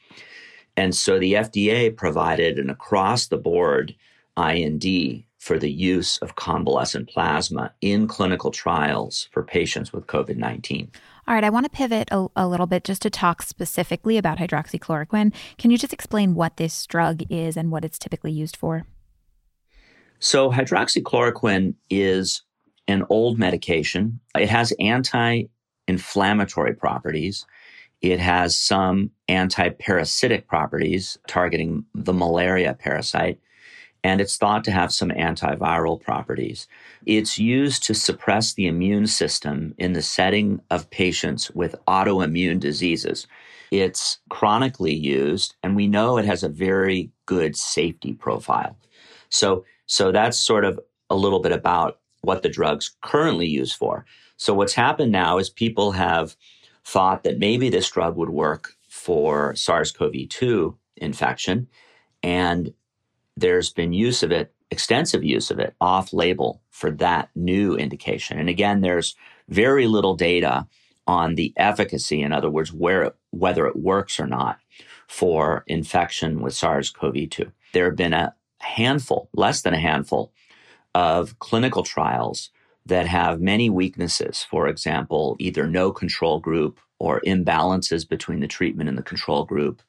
And 0.76 0.94
so 0.94 1.18
the 1.18 1.34
FDA 1.34 1.96
provided 1.96 2.58
an 2.58 2.68
across 2.68 3.28
the 3.28 3.38
board 3.38 3.94
IND 4.36 5.24
for 5.38 5.58
the 5.58 5.70
use 5.70 6.18
of 6.18 6.34
convalescent 6.34 7.08
plasma 7.08 7.72
in 7.80 8.08
clinical 8.08 8.50
trials 8.50 9.28
for 9.30 9.42
patients 9.42 9.92
with 9.92 10.06
COVID 10.06 10.36
19. 10.36 10.90
All 11.26 11.34
right, 11.34 11.44
I 11.44 11.50
want 11.50 11.64
to 11.64 11.70
pivot 11.70 12.08
a, 12.10 12.26
a, 12.36 12.46
little 12.46 12.66
bit 12.66 12.84
just 12.84 13.00
to 13.02 13.10
talk 13.10 13.40
specifically 13.40 14.18
about 14.18 14.38
hydroxychloroquine. 14.38 15.32
Can 15.56 15.70
you 15.70 15.78
just 15.78 15.92
explain 15.94 16.34
what 16.34 16.58
this 16.58 16.86
drug 16.86 17.22
is 17.30 17.56
and 17.56 17.70
what 17.70 17.84
it's 17.84 17.98
typically 17.98 18.32
used 18.32 18.56
for? 18.56 18.86
So, 20.18 20.50
hydroxychloroquine 20.50 21.74
is 21.88 22.42
an 22.88 23.04
old 23.08 23.38
medication. 23.38 24.20
It 24.38 24.50
has 24.50 24.72
anti 24.78 25.44
inflammatory 25.88 26.74
properties. 26.74 27.46
It 28.02 28.20
has 28.20 28.56
some 28.56 29.10
anti 29.28 29.70
parasitic 29.70 30.46
properties 30.46 31.16
targeting 31.26 31.86
the 31.94 32.12
malaria 32.12 32.74
parasite, 32.74 33.38
and 34.04 34.20
it's 34.20 34.36
thought 34.36 34.62
to 34.64 34.70
have 34.70 34.92
some 34.92 35.08
antiviral 35.08 36.00
properties. 36.00 36.68
It's 37.06 37.38
used 37.38 37.82
to 37.84 37.94
suppress 37.94 38.52
the 38.52 38.66
immune 38.66 39.06
system 39.06 39.74
in 39.78 39.94
the 39.94 40.02
setting 40.02 40.60
of 40.70 40.90
patients 40.90 41.50
with 41.52 41.74
autoimmune 41.88 42.60
diseases. 42.60 43.26
It's 43.70 44.18
chronically 44.28 44.94
used, 44.94 45.56
and 45.62 45.74
we 45.74 45.88
know 45.88 46.18
it 46.18 46.26
has 46.26 46.42
a 46.42 46.48
very 46.50 47.10
good 47.24 47.56
safety 47.56 48.12
profile. 48.12 48.76
So, 49.30 49.64
so 49.86 50.12
that's 50.12 50.38
sort 50.38 50.66
of 50.66 50.78
a 51.08 51.16
little 51.16 51.40
bit 51.40 51.52
about 51.52 51.98
what 52.20 52.42
the 52.42 52.48
drug's 52.50 52.94
currently 53.02 53.46
used 53.46 53.76
for. 53.76 54.04
So 54.36 54.52
what's 54.52 54.74
happened 54.74 55.12
now 55.12 55.38
is 55.38 55.48
people 55.48 55.92
have 55.92 56.36
thought 56.84 57.24
that 57.24 57.38
maybe 57.38 57.70
this 57.70 57.90
drug 57.90 58.16
would 58.16 58.30
work 58.30 58.74
for 58.88 59.54
SARS-CoV-2 59.54 60.76
infection 60.98 61.68
and 62.22 62.72
there's 63.36 63.72
been 63.72 63.92
use 63.92 64.22
of 64.22 64.30
it, 64.30 64.54
extensive 64.70 65.24
use 65.24 65.50
of 65.50 65.58
it 65.58 65.74
off 65.80 66.12
label 66.12 66.62
for 66.70 66.90
that 66.90 67.30
new 67.34 67.76
indication. 67.76 68.38
And 68.38 68.48
again, 68.48 68.80
there's 68.80 69.14
very 69.48 69.86
little 69.86 70.14
data 70.14 70.66
on 71.06 71.34
the 71.34 71.52
efficacy, 71.56 72.22
in 72.22 72.32
other 72.32 72.50
words, 72.50 72.72
where 72.72 73.02
it, 73.02 73.16
whether 73.30 73.66
it 73.66 73.76
works 73.76 74.18
or 74.18 74.26
not 74.26 74.58
for 75.06 75.64
infection 75.66 76.40
with 76.40 76.54
SARS-CoV-2. 76.54 77.52
There 77.72 77.84
have 77.86 77.96
been 77.96 78.14
a 78.14 78.34
handful, 78.60 79.28
less 79.34 79.62
than 79.62 79.74
a 79.74 79.80
handful 79.80 80.32
of 80.94 81.38
clinical 81.38 81.82
trials 81.82 82.50
that 82.86 83.06
have 83.06 83.40
many 83.40 83.68
weaknesses. 83.68 84.46
For 84.48 84.68
example, 84.68 85.36
either 85.38 85.66
no 85.66 85.92
control 85.92 86.40
group 86.40 86.80
or 86.98 87.20
imbalances 87.26 88.08
between 88.08 88.40
the 88.40 88.48
treatment 88.48 88.88
and 88.88 88.96
the 88.96 89.02
control 89.02 89.44
group. 89.44 89.82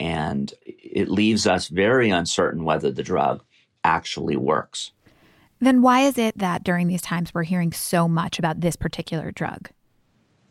And 0.00 0.52
it 0.64 1.08
leaves 1.08 1.46
us 1.46 1.68
very 1.68 2.10
uncertain 2.10 2.64
whether 2.64 2.90
the 2.90 3.02
drug 3.02 3.42
actually 3.82 4.36
works. 4.36 4.92
Then 5.60 5.82
why 5.82 6.00
is 6.00 6.18
it 6.18 6.36
that 6.38 6.64
during 6.64 6.88
these 6.88 7.02
times 7.02 7.32
we're 7.32 7.44
hearing 7.44 7.72
so 7.72 8.08
much 8.08 8.38
about 8.38 8.60
this 8.60 8.76
particular 8.76 9.30
drug? 9.30 9.70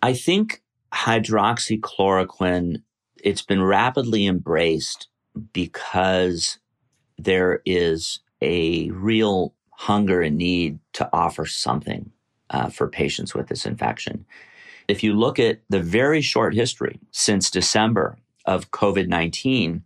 I 0.01 0.13
think 0.13 0.62
hydroxychloroquine 0.93 2.81
it's 3.23 3.41
been 3.41 3.63
rapidly 3.63 4.27
embraced 4.27 5.07
because 5.53 6.59
there 7.17 7.62
is 7.65 8.19
a 8.41 8.91
real 8.91 9.55
hunger 9.71 10.21
and 10.21 10.38
need 10.38 10.77
to 10.93 11.09
offer 11.13 11.45
something 11.45 12.12
uh, 12.50 12.69
for 12.69 12.88
patients 12.88 13.33
with 13.33 13.47
this 13.47 13.65
infection. 13.65 14.25
If 14.88 15.03
you 15.03 15.13
look 15.13 15.39
at 15.39 15.62
the 15.69 15.79
very 15.79 16.21
short 16.21 16.53
history 16.53 17.00
since 17.12 17.50
December 17.50 18.17
of 18.45 18.71
COVID 18.71 19.07
19, 19.07 19.83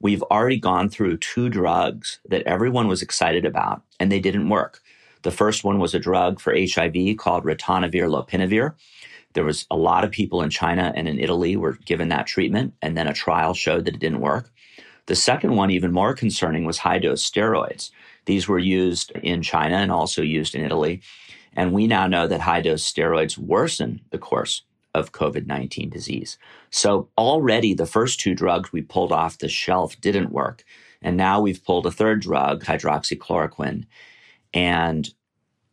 we've 0.00 0.22
already 0.24 0.58
gone 0.58 0.88
through 0.88 1.18
two 1.18 1.48
drugs 1.48 2.20
that 2.28 2.42
everyone 2.42 2.88
was 2.88 3.02
excited 3.02 3.44
about 3.44 3.82
and 3.98 4.10
they 4.10 4.20
didn't 4.20 4.48
work. 4.48 4.80
The 5.22 5.30
first 5.30 5.64
one 5.64 5.78
was 5.78 5.94
a 5.94 5.98
drug 5.98 6.40
for 6.40 6.54
HIV 6.54 7.16
called 7.18 7.44
ritonavir 7.44 8.08
lopinavir. 8.08 8.74
There 9.34 9.44
was 9.44 9.66
a 9.70 9.76
lot 9.76 10.04
of 10.04 10.10
people 10.10 10.42
in 10.42 10.50
China 10.50 10.92
and 10.96 11.08
in 11.08 11.18
Italy 11.18 11.56
were 11.56 11.72
given 11.84 12.08
that 12.08 12.26
treatment, 12.26 12.74
and 12.82 12.96
then 12.96 13.06
a 13.06 13.12
trial 13.12 13.54
showed 13.54 13.84
that 13.84 13.94
it 13.94 14.00
didn't 14.00 14.20
work. 14.20 14.50
The 15.06 15.16
second 15.16 15.56
one, 15.56 15.70
even 15.70 15.92
more 15.92 16.14
concerning, 16.14 16.64
was 16.64 16.78
high 16.78 16.98
dose 16.98 17.28
steroids. 17.28 17.90
These 18.26 18.46
were 18.46 18.58
used 18.58 19.10
in 19.22 19.42
China 19.42 19.76
and 19.76 19.90
also 19.90 20.22
used 20.22 20.54
in 20.54 20.64
Italy. 20.64 21.02
And 21.54 21.72
we 21.72 21.86
now 21.86 22.06
know 22.06 22.26
that 22.26 22.40
high 22.40 22.60
dose 22.60 22.90
steroids 22.90 23.38
worsen 23.38 24.00
the 24.10 24.18
course 24.18 24.62
of 24.98 25.12
COVID 25.12 25.46
19 25.46 25.88
disease. 25.90 26.38
So 26.70 27.08
already 27.16 27.74
the 27.74 27.86
first 27.86 28.20
two 28.20 28.34
drugs 28.34 28.72
we 28.72 28.82
pulled 28.82 29.12
off 29.12 29.38
the 29.38 29.48
shelf 29.48 29.98
didn't 30.00 30.32
work. 30.32 30.64
And 31.00 31.16
now 31.16 31.40
we've 31.40 31.64
pulled 31.64 31.86
a 31.86 31.90
third 31.90 32.20
drug, 32.20 32.64
hydroxychloroquine. 32.64 33.84
And 34.52 35.08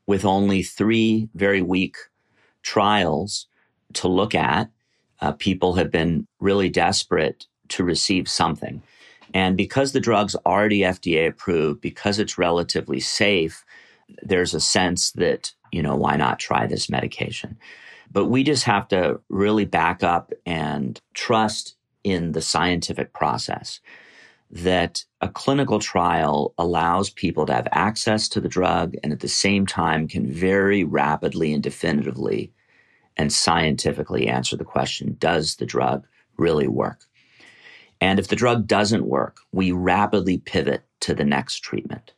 with 0.07 0.23
only 0.23 0.61
three 0.61 1.29
very 1.33 1.61
weak 1.61 1.97
trials 2.61 3.47
to 3.93 4.07
look 4.07 4.35
at, 4.35 4.69
uh, 5.21 5.31
people 5.31 5.73
have 5.73 5.91
been 5.91 6.27
really 6.39 6.69
desperate 6.69 7.47
to 7.69 7.83
receive 7.83 8.29
something. 8.29 8.81
And 9.33 9.57
because 9.57 9.91
the 9.91 9.99
drug's 9.99 10.35
already 10.45 10.79
FDA 10.79 11.27
approved, 11.27 11.81
because 11.81 12.19
it's 12.19 12.37
relatively 12.37 12.99
safe, 12.99 13.65
there's 14.21 14.53
a 14.53 14.59
sense 14.59 15.11
that, 15.11 15.51
you 15.71 15.81
know, 15.81 15.95
why 15.95 16.15
not 16.15 16.39
try 16.39 16.67
this 16.67 16.89
medication? 16.89 17.57
But 18.15 18.27
we 18.27 18.45
just 18.45 18.63
have 18.63 18.87
to 18.87 19.19
really 19.27 19.65
back 19.65 20.01
up 20.01 20.31
and 20.45 21.01
trust 21.13 21.75
in 22.05 22.31
the 22.31 22.41
scientific 22.41 23.11
process 23.11 23.81
that 24.49 25.03
a 25.19 25.27
clinical 25.27 25.79
trial 25.79 26.53
allows 26.57 27.09
people 27.09 27.45
to 27.45 27.53
have 27.53 27.67
access 27.73 28.29
to 28.29 28.39
the 28.39 28.47
drug 28.47 28.93
and 29.03 29.11
at 29.11 29.19
the 29.19 29.27
same 29.27 29.65
time 29.65 30.07
can 30.07 30.31
very 30.31 30.85
rapidly 30.85 31.51
and 31.51 31.61
definitively 31.61 32.53
and 33.17 33.33
scientifically 33.33 34.29
answer 34.29 34.55
the 34.55 34.63
question 34.63 35.17
does 35.19 35.57
the 35.57 35.65
drug 35.65 36.07
really 36.37 36.69
work? 36.69 37.01
And 37.99 38.17
if 38.17 38.29
the 38.29 38.37
drug 38.37 38.65
doesn't 38.65 39.05
work, 39.05 39.39
we 39.51 39.73
rapidly 39.73 40.37
pivot 40.37 40.85
to 41.01 41.13
the 41.13 41.25
next 41.25 41.59
treatment. 41.59 42.13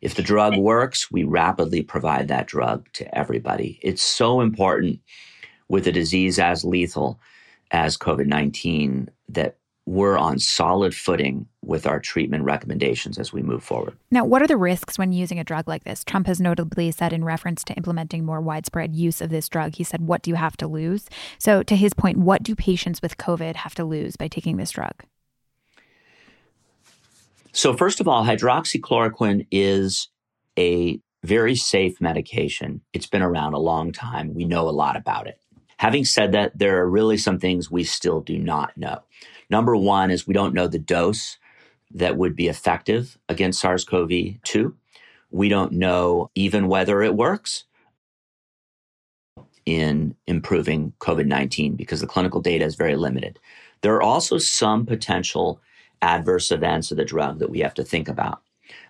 If 0.00 0.14
the 0.14 0.22
drug 0.22 0.56
works, 0.56 1.10
we 1.10 1.24
rapidly 1.24 1.82
provide 1.82 2.28
that 2.28 2.46
drug 2.46 2.86
to 2.92 3.18
everybody. 3.18 3.80
It's 3.82 4.02
so 4.02 4.42
important 4.42 5.00
with 5.70 5.86
a 5.86 5.92
disease 5.92 6.38
as 6.38 6.64
lethal 6.64 7.18
as 7.70 7.96
COVID 7.96 8.26
19 8.26 9.08
that 9.30 9.56
we're 9.86 10.18
on 10.18 10.38
solid 10.38 10.94
footing 10.94 11.46
with 11.62 11.86
our 11.86 11.98
treatment 11.98 12.44
recommendations 12.44 13.18
as 13.18 13.32
we 13.32 13.42
move 13.42 13.62
forward. 13.62 13.96
Now, 14.10 14.24
what 14.24 14.42
are 14.42 14.46
the 14.46 14.56
risks 14.56 14.98
when 14.98 15.12
using 15.12 15.38
a 15.38 15.44
drug 15.44 15.66
like 15.66 15.84
this? 15.84 16.04
Trump 16.04 16.26
has 16.26 16.40
notably 16.40 16.90
said 16.90 17.12
in 17.12 17.24
reference 17.24 17.64
to 17.64 17.74
implementing 17.74 18.24
more 18.24 18.40
widespread 18.40 18.94
use 18.94 19.20
of 19.20 19.30
this 19.30 19.48
drug, 19.48 19.76
he 19.76 19.84
said, 19.84 20.02
What 20.02 20.22
do 20.22 20.30
you 20.30 20.34
have 20.34 20.56
to 20.58 20.66
lose? 20.66 21.08
So, 21.38 21.62
to 21.62 21.76
his 21.76 21.94
point, 21.94 22.18
what 22.18 22.42
do 22.42 22.54
patients 22.54 23.00
with 23.00 23.16
COVID 23.16 23.56
have 23.56 23.74
to 23.76 23.84
lose 23.84 24.16
by 24.16 24.28
taking 24.28 24.58
this 24.58 24.72
drug? 24.72 24.94
So, 27.52 27.76
first 27.76 28.00
of 28.00 28.08
all, 28.08 28.24
hydroxychloroquine 28.24 29.46
is 29.50 30.08
a 30.58 31.00
very 31.22 31.54
safe 31.54 32.00
medication. 32.00 32.80
It's 32.92 33.06
been 33.06 33.22
around 33.22 33.54
a 33.54 33.58
long 33.58 33.92
time. 33.92 34.34
We 34.34 34.44
know 34.44 34.68
a 34.68 34.70
lot 34.70 34.96
about 34.96 35.26
it. 35.26 35.38
Having 35.80 36.04
said 36.04 36.32
that, 36.32 36.58
there 36.58 36.78
are 36.78 36.86
really 36.86 37.16
some 37.16 37.38
things 37.38 37.70
we 37.70 37.84
still 37.84 38.20
do 38.20 38.38
not 38.38 38.76
know. 38.76 39.00
Number 39.48 39.74
one 39.74 40.10
is 40.10 40.26
we 40.26 40.34
don't 40.34 40.52
know 40.52 40.66
the 40.66 40.78
dose 40.78 41.38
that 41.92 42.18
would 42.18 42.36
be 42.36 42.48
effective 42.48 43.16
against 43.30 43.62
SARS 43.62 43.86
CoV 43.86 44.10
2. 44.42 44.76
We 45.30 45.48
don't 45.48 45.72
know 45.72 46.30
even 46.34 46.68
whether 46.68 47.00
it 47.00 47.16
works 47.16 47.64
in 49.64 50.14
improving 50.26 50.92
COVID 51.00 51.24
19 51.24 51.76
because 51.76 52.02
the 52.02 52.06
clinical 52.06 52.42
data 52.42 52.66
is 52.66 52.74
very 52.74 52.96
limited. 52.96 53.38
There 53.80 53.94
are 53.94 54.02
also 54.02 54.36
some 54.36 54.84
potential 54.84 55.62
adverse 56.02 56.50
events 56.50 56.90
of 56.90 56.98
the 56.98 57.06
drug 57.06 57.38
that 57.38 57.48
we 57.48 57.60
have 57.60 57.72
to 57.74 57.84
think 57.84 58.06
about. 58.06 58.42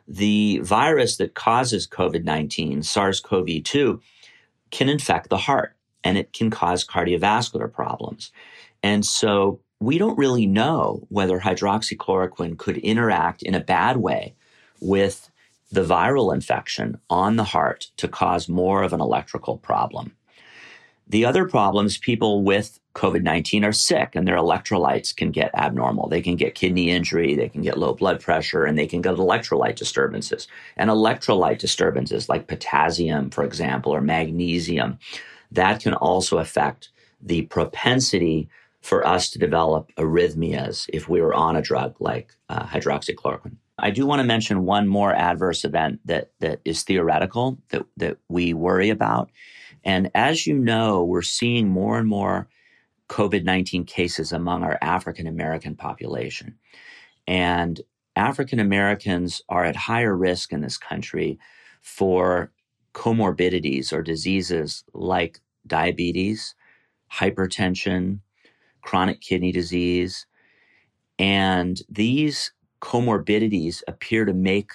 The 0.08 0.58
virus 0.64 1.18
that 1.18 1.36
causes 1.36 1.86
COVID 1.86 2.24
19, 2.24 2.82
SARS 2.82 3.20
CoV 3.20 3.62
2, 3.62 4.00
can 4.72 4.88
infect 4.88 5.28
the 5.28 5.36
heart 5.36 5.76
and 6.04 6.18
it 6.18 6.32
can 6.32 6.50
cause 6.50 6.86
cardiovascular 6.86 7.72
problems. 7.72 8.32
And 8.82 9.04
so 9.04 9.60
we 9.80 9.98
don't 9.98 10.18
really 10.18 10.46
know 10.46 11.06
whether 11.08 11.40
hydroxychloroquine 11.40 12.58
could 12.58 12.76
interact 12.78 13.42
in 13.42 13.54
a 13.54 13.60
bad 13.60 13.96
way 13.96 14.34
with 14.80 15.30
the 15.72 15.84
viral 15.84 16.34
infection 16.34 16.98
on 17.08 17.36
the 17.36 17.44
heart 17.44 17.90
to 17.96 18.08
cause 18.08 18.48
more 18.48 18.82
of 18.82 18.92
an 18.92 19.00
electrical 19.00 19.56
problem. 19.56 20.16
The 21.08 21.24
other 21.24 21.48
problems 21.48 21.98
people 21.98 22.44
with 22.44 22.78
COVID 22.94 23.22
19 23.22 23.64
are 23.64 23.72
sick 23.72 24.14
and 24.14 24.26
their 24.26 24.36
electrolytes 24.36 25.14
can 25.14 25.30
get 25.30 25.54
abnormal. 25.54 26.08
They 26.08 26.22
can 26.22 26.36
get 26.36 26.54
kidney 26.54 26.90
injury, 26.90 27.34
they 27.34 27.48
can 27.48 27.62
get 27.62 27.78
low 27.78 27.94
blood 27.94 28.20
pressure, 28.20 28.64
and 28.64 28.78
they 28.78 28.86
can 28.86 29.00
get 29.00 29.16
electrolyte 29.16 29.76
disturbances. 29.76 30.46
And 30.76 30.90
electrolyte 30.90 31.58
disturbances 31.58 32.28
like 32.28 32.46
potassium, 32.46 33.30
for 33.30 33.44
example, 33.44 33.92
or 33.92 34.00
magnesium, 34.00 34.98
that 35.52 35.80
can 35.80 35.94
also 35.94 36.38
affect 36.38 36.90
the 37.20 37.42
propensity 37.42 38.48
for 38.80 39.06
us 39.06 39.30
to 39.30 39.38
develop 39.38 39.92
arrhythmias 39.96 40.88
if 40.92 41.08
we 41.08 41.20
were 41.20 41.34
on 41.34 41.56
a 41.56 41.62
drug 41.62 41.94
like 42.00 42.34
uh, 42.48 42.64
hydroxychloroquine. 42.64 43.56
I 43.78 43.90
do 43.90 44.06
want 44.06 44.20
to 44.20 44.26
mention 44.26 44.64
one 44.64 44.88
more 44.88 45.14
adverse 45.14 45.64
event 45.64 46.00
that 46.04 46.30
that 46.40 46.60
is 46.64 46.82
theoretical 46.82 47.58
that 47.70 47.86
that 47.96 48.18
we 48.28 48.54
worry 48.54 48.90
about. 48.90 49.30
And 49.84 50.10
as 50.14 50.46
you 50.46 50.58
know, 50.58 51.02
we're 51.02 51.22
seeing 51.22 51.68
more 51.68 51.98
and 51.98 52.06
more 52.06 52.48
COVID-19 53.08 53.86
cases 53.86 54.32
among 54.32 54.62
our 54.62 54.78
African 54.82 55.26
American 55.26 55.74
population. 55.74 56.58
And 57.26 57.80
African 58.16 58.60
Americans 58.60 59.42
are 59.48 59.64
at 59.64 59.76
higher 59.76 60.14
risk 60.16 60.52
in 60.52 60.60
this 60.60 60.76
country 60.76 61.38
for 61.80 62.52
comorbidities 62.94 63.92
or 63.92 64.02
diseases 64.02 64.84
like 64.92 65.40
diabetes, 65.66 66.54
hypertension, 67.12 68.20
chronic 68.82 69.20
kidney 69.20 69.52
disease. 69.52 70.26
And 71.18 71.80
these 71.88 72.52
comorbidities 72.80 73.82
appear 73.86 74.24
to 74.24 74.32
make 74.32 74.72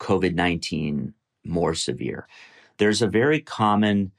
COVID 0.00 0.34
19 0.34 1.14
more 1.44 1.74
severe. 1.74 2.26
There's 2.78 3.02
a 3.02 3.06
very 3.06 3.40
common 3.40 4.12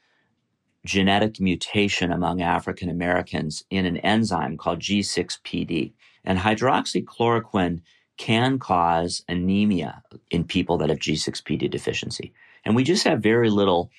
genetic 0.85 1.39
mutation 1.39 2.11
among 2.11 2.41
African 2.41 2.89
Americans 2.89 3.63
in 3.69 3.85
an 3.85 3.97
enzyme 3.97 4.57
called 4.57 4.79
G6PD. 4.79 5.93
And 6.25 6.39
hydroxychloroquine 6.39 7.81
can 8.17 8.59
cause 8.59 9.23
anemia 9.27 10.01
in 10.29 10.43
people 10.43 10.77
that 10.77 10.89
have 10.89 10.99
G6PD 10.99 11.69
deficiency. 11.69 12.33
And 12.65 12.75
we 12.75 12.83
just 12.83 13.03
have 13.05 13.21
very 13.21 13.49
little 13.49 13.89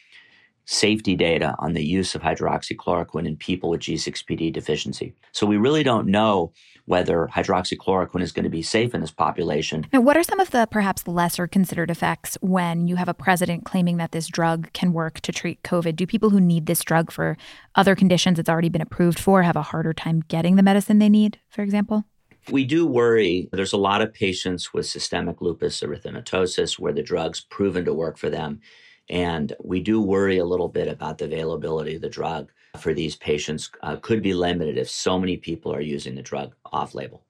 safety 0.66 1.14
data 1.14 1.54
on 1.58 1.74
the 1.74 1.84
use 1.84 2.14
of 2.14 2.22
hydroxychloroquine 2.22 3.26
in 3.26 3.36
people 3.36 3.70
with 3.70 3.82
G6PD 3.82 4.52
deficiency. 4.52 5.14
So 5.32 5.46
we 5.46 5.56
really 5.56 5.82
don't 5.82 6.06
know 6.06 6.52
whether 6.86 7.28
hydroxychloroquine 7.32 8.22
is 8.22 8.32
going 8.32 8.44
to 8.44 8.50
be 8.50 8.62
safe 8.62 8.94
in 8.94 9.00
this 9.00 9.10
population. 9.10 9.86
Now, 9.92 10.00
what 10.00 10.16
are 10.16 10.22
some 10.22 10.40
of 10.40 10.50
the 10.50 10.66
perhaps 10.70 11.06
lesser 11.06 11.46
considered 11.46 11.90
effects 11.90 12.36
when 12.40 12.88
you 12.88 12.96
have 12.96 13.08
a 13.08 13.14
president 13.14 13.64
claiming 13.64 13.96
that 13.98 14.12
this 14.12 14.26
drug 14.26 14.72
can 14.72 14.92
work 14.92 15.20
to 15.20 15.32
treat 15.32 15.62
COVID? 15.62 15.96
Do 15.96 16.06
people 16.06 16.30
who 16.30 16.40
need 16.40 16.66
this 16.66 16.82
drug 16.82 17.10
for 17.10 17.36
other 17.74 17.94
conditions 17.94 18.38
it's 18.38 18.48
already 18.48 18.68
been 18.68 18.82
approved 18.82 19.18
for 19.18 19.42
have 19.42 19.56
a 19.56 19.62
harder 19.62 19.92
time 19.92 20.22
getting 20.28 20.56
the 20.56 20.62
medicine 20.62 20.98
they 20.98 21.08
need, 21.08 21.38
for 21.48 21.62
example? 21.62 22.04
We 22.50 22.64
do 22.64 22.86
worry. 22.86 23.48
There's 23.52 23.72
a 23.72 23.78
lot 23.78 24.02
of 24.02 24.12
patients 24.12 24.72
with 24.72 24.86
systemic 24.86 25.40
lupus 25.40 25.80
erythematosus 25.80 26.78
where 26.78 26.92
the 26.92 27.02
drug's 27.02 27.40
proven 27.40 27.84
to 27.84 27.94
work 27.94 28.18
for 28.18 28.30
them. 28.30 28.60
And 29.08 29.52
we 29.62 29.80
do 29.80 30.00
worry 30.00 30.38
a 30.38 30.44
little 30.44 30.68
bit 30.68 30.88
about 30.88 31.18
the 31.18 31.26
availability 31.26 31.96
of 31.96 32.02
the 32.02 32.08
drug 32.08 32.50
for 32.78 32.94
these 32.94 33.16
patients 33.16 33.70
uh, 33.82 33.96
could 33.96 34.22
be 34.22 34.34
limited 34.34 34.78
if 34.78 34.88
so 34.88 35.18
many 35.18 35.36
people 35.36 35.72
are 35.74 35.80
using 35.80 36.14
the 36.14 36.22
drug 36.22 36.54
off 36.72 36.94
label. 36.94 37.24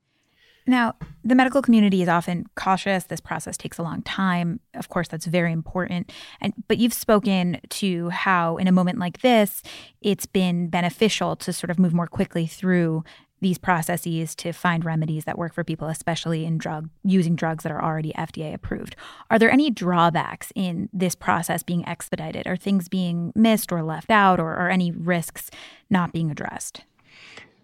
Now, 0.67 0.95
the 1.23 1.35
medical 1.35 1.61
community 1.61 2.01
is 2.01 2.09
often 2.09 2.47
cautious. 2.55 3.05
This 3.05 3.21
process 3.21 3.59
takes 3.59 3.77
a 3.77 3.83
long 3.83 4.01
time. 4.03 4.61
Of 4.73 4.89
course, 4.89 5.09
that's 5.09 5.27
very 5.27 5.53
important. 5.53 6.11
And 6.41 6.55
but 6.69 6.79
you've 6.79 6.95
spoken 6.95 7.61
to 7.69 8.09
how 8.09 8.57
in 8.57 8.67
a 8.67 8.73
moment 8.73 8.99
like 8.99 9.21
this, 9.21 9.63
it's 10.01 10.25
been 10.25 10.69
beneficial 10.69 11.37
to 11.37 11.53
sort 11.53 11.71
of 11.71 11.79
move 11.79 11.93
more 11.93 12.07
quickly 12.07 12.47
through 12.47 13.05
these 13.45 13.59
processes 13.59 14.35
to 14.35 14.53
find 14.53 14.87
remedies 14.87 15.27
that 15.27 15.37
work 15.37 15.53
for 15.53 15.63
people, 15.63 15.87
especially 15.89 16.47
in 16.47 16.57
drug 16.57 16.89
using 17.05 17.37
drugs 17.37 17.63
that 17.63 17.71
are 17.71 17.85
already 17.85 18.11
FDA 18.15 18.55
approved. 18.55 18.97
Are 19.31 19.39
there 19.39 19.51
any 19.51 19.71
drawbacks 19.71 20.51
in 20.55 20.89
this 20.95 21.15
process 21.15 21.63
being 21.63 21.87
expedited? 21.87 22.47
Are 22.47 22.57
things 22.57 22.89
being 22.89 23.33
missed 23.37 23.71
or 23.71 23.83
left 23.83 24.11
out, 24.11 24.41
or, 24.41 24.55
or 24.55 24.71
any 24.71 24.91
risks 24.91 25.51
not 25.91 26.11
being 26.11 26.31
addressed? 26.31 26.85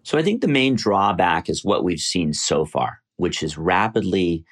So 0.03 0.19
I 0.19 0.23
think 0.23 0.43
the 0.43 0.49
main 0.49 0.75
drawback 0.75 1.49
is 1.49 1.65
what 1.65 1.83
we've 1.83 1.99
seen 1.99 2.35
so 2.35 2.67
far, 2.67 3.01
which 3.17 3.43
is 3.43 3.57
rapidly 3.57 4.45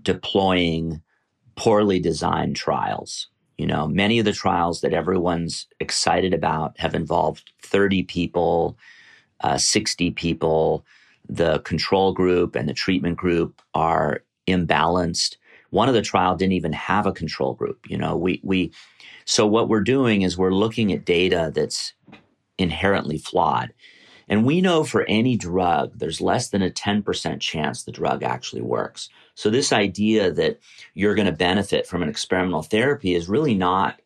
deploying 0.00 1.02
poorly 1.56 1.98
designed 1.98 2.54
trials. 2.54 3.26
You 3.58 3.66
know, 3.66 3.88
many 3.88 4.20
of 4.20 4.24
the 4.24 4.32
trials 4.32 4.82
that 4.82 4.94
everyone's 4.94 5.66
excited 5.80 6.32
about 6.32 6.78
have 6.78 6.94
involved 6.94 7.50
30 7.60 8.04
people 8.04 8.78
uh, 9.42 9.58
60 9.58 10.10
people. 10.12 10.84
The 11.28 11.60
control 11.60 12.12
group 12.12 12.56
and 12.56 12.68
the 12.68 12.74
treatment 12.74 13.16
group 13.16 13.62
are 13.74 14.22
imbalanced. 14.48 15.36
One 15.70 15.88
of 15.88 15.94
the 15.94 16.02
trial 16.02 16.34
didn't 16.36 16.54
even 16.54 16.72
have 16.72 17.06
a 17.06 17.12
control 17.12 17.54
group. 17.54 17.78
You 17.88 17.96
know, 17.96 18.16
we 18.16 18.40
we 18.42 18.72
so 19.24 19.46
what 19.46 19.68
we're 19.68 19.80
doing 19.80 20.22
is 20.22 20.36
we're 20.36 20.52
looking 20.52 20.92
at 20.92 21.04
data 21.04 21.52
that's 21.54 21.92
inherently 22.58 23.18
flawed. 23.18 23.72
And 24.28 24.44
we 24.44 24.60
know 24.60 24.84
for 24.84 25.04
any 25.08 25.36
drug, 25.36 25.98
there's 25.98 26.20
less 26.20 26.50
than 26.50 26.62
a 26.62 26.70
10% 26.70 27.40
chance 27.40 27.82
the 27.82 27.90
drug 27.90 28.22
actually 28.22 28.62
works. 28.62 29.08
So 29.34 29.50
this 29.50 29.72
idea 29.72 30.30
that 30.30 30.60
you're 30.94 31.16
going 31.16 31.26
to 31.26 31.32
benefit 31.32 31.86
from 31.86 32.02
an 32.02 32.08
experimental 32.08 32.62
therapy 32.62 33.14
is 33.14 33.28
really 33.28 33.54
not 33.54 33.99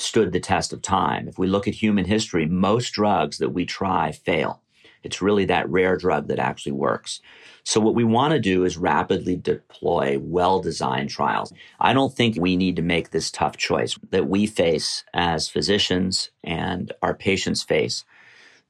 stood 0.00 0.32
the 0.32 0.40
test 0.40 0.72
of 0.72 0.82
time. 0.82 1.28
If 1.28 1.38
we 1.38 1.46
look 1.46 1.68
at 1.68 1.74
human 1.74 2.04
history, 2.04 2.46
most 2.46 2.90
drugs 2.92 3.38
that 3.38 3.50
we 3.50 3.66
try 3.66 4.12
fail. 4.12 4.62
It's 5.02 5.22
really 5.22 5.46
that 5.46 5.68
rare 5.68 5.96
drug 5.96 6.28
that 6.28 6.38
actually 6.38 6.72
works. 6.72 7.20
So 7.64 7.80
what 7.80 7.94
we 7.94 8.04
want 8.04 8.32
to 8.32 8.40
do 8.40 8.64
is 8.64 8.76
rapidly 8.76 9.36
deploy 9.36 10.18
well-designed 10.18 11.10
trials. 11.10 11.52
I 11.78 11.92
don't 11.92 12.14
think 12.14 12.36
we 12.36 12.56
need 12.56 12.76
to 12.76 12.82
make 12.82 13.10
this 13.10 13.30
tough 13.30 13.56
choice 13.56 13.98
that 14.10 14.28
we 14.28 14.46
face 14.46 15.04
as 15.14 15.48
physicians 15.48 16.30
and 16.44 16.92
our 17.02 17.14
patients 17.14 17.62
face. 17.62 18.04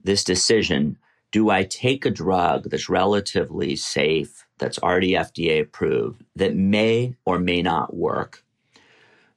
This 0.03 0.23
decision, 0.25 0.99
do 1.33 1.51
I 1.51 1.65
take 1.65 2.05
a 2.05 2.11
drug 2.11 2.71
that's 2.71 2.89
relatively 2.89 3.77
safe, 3.77 4.47
that's 4.59 4.79
already 4.79 5.13
FDA 5.13 5.63
approved, 5.63 6.25
that 6.37 6.55
may 6.55 7.15
or 7.25 7.39
may 7.39 7.63
not 7.63 7.95
work 7.95 8.45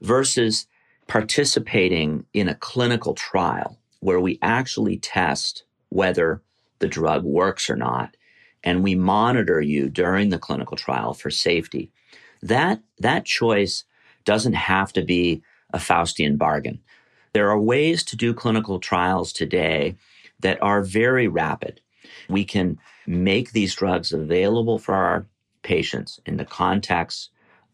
versus 0.02 0.68
participating 1.08 2.26
in 2.34 2.48
a 2.48 2.56
clinical 2.56 3.14
trial 3.14 3.78
where 4.00 4.20
we 4.20 4.40
actually 4.42 4.98
test 4.98 5.64
whether 5.90 6.42
the 6.80 6.88
drug 6.88 7.24
works 7.24 7.70
or 7.70 7.76
not, 7.76 8.16
and 8.64 8.84
we 8.84 8.96
monitor 8.96 9.62
you 9.62 9.90
during 9.90 10.30
the 10.30 10.40
clinical 10.40 10.76
trial 10.76 11.14
for 11.14 11.30
safety. 11.30 11.92
That, 12.42 12.82
that 13.00 13.26
choice 13.26 13.86
doesn't 14.26 14.54
have 14.54 14.92
to 14.94 15.02
be 15.02 15.44
a 15.74 15.78
Faustian 15.78 16.38
bargain. 16.38 16.80
There 17.34 17.50
are 17.50 17.60
ways 17.60 18.04
to 18.06 18.18
do 18.18 18.34
clinical 18.34 18.80
trials 18.80 19.34
today 19.34 19.96
that 20.40 20.62
are 20.62 20.82
very 20.82 21.28
rapid. 21.28 21.82
We 22.30 22.44
can 22.46 22.80
make 23.08 23.52
these 23.52 23.76
drugs 23.76 24.14
available 24.14 24.78
for 24.78 24.94
our 24.94 25.26
patients 25.64 26.20
in 26.26 26.38
the 26.38 26.46
context 26.46 27.30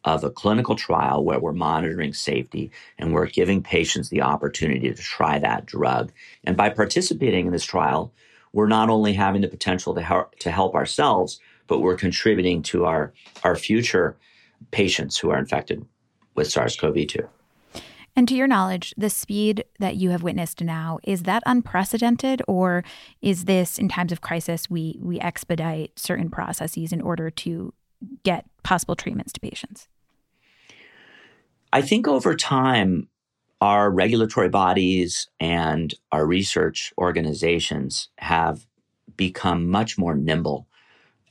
of 0.06 0.24
a 0.24 0.30
clinical 0.30 0.76
trial 0.76 1.24
where 1.24 1.40
we're 1.40 1.54
monitoring 1.54 2.14
safety 2.14 2.72
and 2.98 3.14
we're 3.14 3.28
giving 3.28 3.62
patients 3.62 4.10
the 4.10 4.22
opportunity 4.22 4.90
to 4.94 5.02
try 5.02 5.40
that 5.40 5.66
drug. 5.66 6.12
And 6.44 6.56
by 6.56 6.70
participating 6.70 7.48
in 7.48 7.52
this 7.52 7.66
trial, 7.66 8.14
we're 8.54 8.68
not 8.68 8.90
only 8.90 9.14
having 9.14 9.42
the 9.42 9.48
potential 9.48 9.94
to 9.96 10.02
help, 10.02 10.36
to 10.40 10.52
help 10.52 10.74
ourselves, 10.76 11.40
but 11.68 11.80
we're 11.80 11.96
contributing 11.96 12.64
to 12.64 12.86
our, 12.86 13.14
our 13.44 13.56
future 13.56 14.18
patients 14.72 15.18
who 15.18 15.30
are 15.30 15.38
infected 15.38 15.86
with 16.36 16.50
SARS-CoV-2. 16.50 17.28
And 18.16 18.28
to 18.28 18.36
your 18.36 18.48
knowledge, 18.48 18.94
the 18.98 19.10
speed 19.10 19.64
that 19.80 19.96
you 19.96 20.10
have 20.10 20.24
witnessed 20.24 20.62
now, 20.62 21.00
is 21.04 21.24
that 21.24 21.44
unprecedented 21.46 22.42
or 22.48 22.84
is 23.22 23.46
this 23.46 23.78
in 23.78 23.88
times 23.88 24.12
of 24.12 24.20
crisis 24.20 24.70
we 24.70 24.98
we 25.02 25.20
expedite 25.20 25.98
certain 25.98 26.30
processes 26.30 26.92
in 26.92 27.02
order 27.02 27.30
to 27.30 27.74
get 28.24 28.46
possible 28.64 28.96
treatments 28.96 29.34
to 29.34 29.40
patients? 29.40 29.88
I 31.72 31.82
think 31.82 32.08
over 32.08 32.36
time, 32.36 33.10
our 33.62 33.92
regulatory 33.92 34.50
bodies 34.50 35.28
and 35.40 35.94
our 36.12 36.26
research 36.26 36.94
organizations 36.98 38.10
have 38.18 38.66
become 39.18 39.70
much 39.70 39.98
more 39.98 40.16
nimble. 40.16 40.68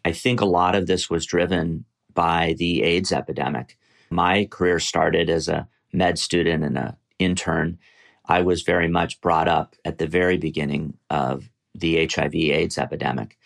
I 0.04 0.12
think 0.12 0.40
a 0.40 0.46
lot 0.46 0.74
of 0.74 0.87
this 0.87 1.09
was 1.09 1.26
driven 1.26 1.85
by 2.12 2.54
the 2.59 2.83
AIDS 2.83 3.12
epidemic. 3.12 3.78
My 4.11 4.44
career 4.44 4.78
started 4.78 5.31
as 5.31 5.48
a 5.48 5.68
med 5.92 6.18
student 6.18 6.64
and 6.64 6.76
an 6.76 6.96
intern. 7.18 7.78
I 8.26 8.42
was 8.42 8.62
very 8.62 8.88
much 8.88 9.20
brought 9.20 9.48
up 9.48 9.74
at 9.85 9.98
the 9.98 10.07
very 10.07 10.37
beginning 10.37 10.98
of 11.09 11.48
the 11.74 12.07
HIV 12.07 12.35
AIDS 12.35 12.76
epidemic. 12.76 13.38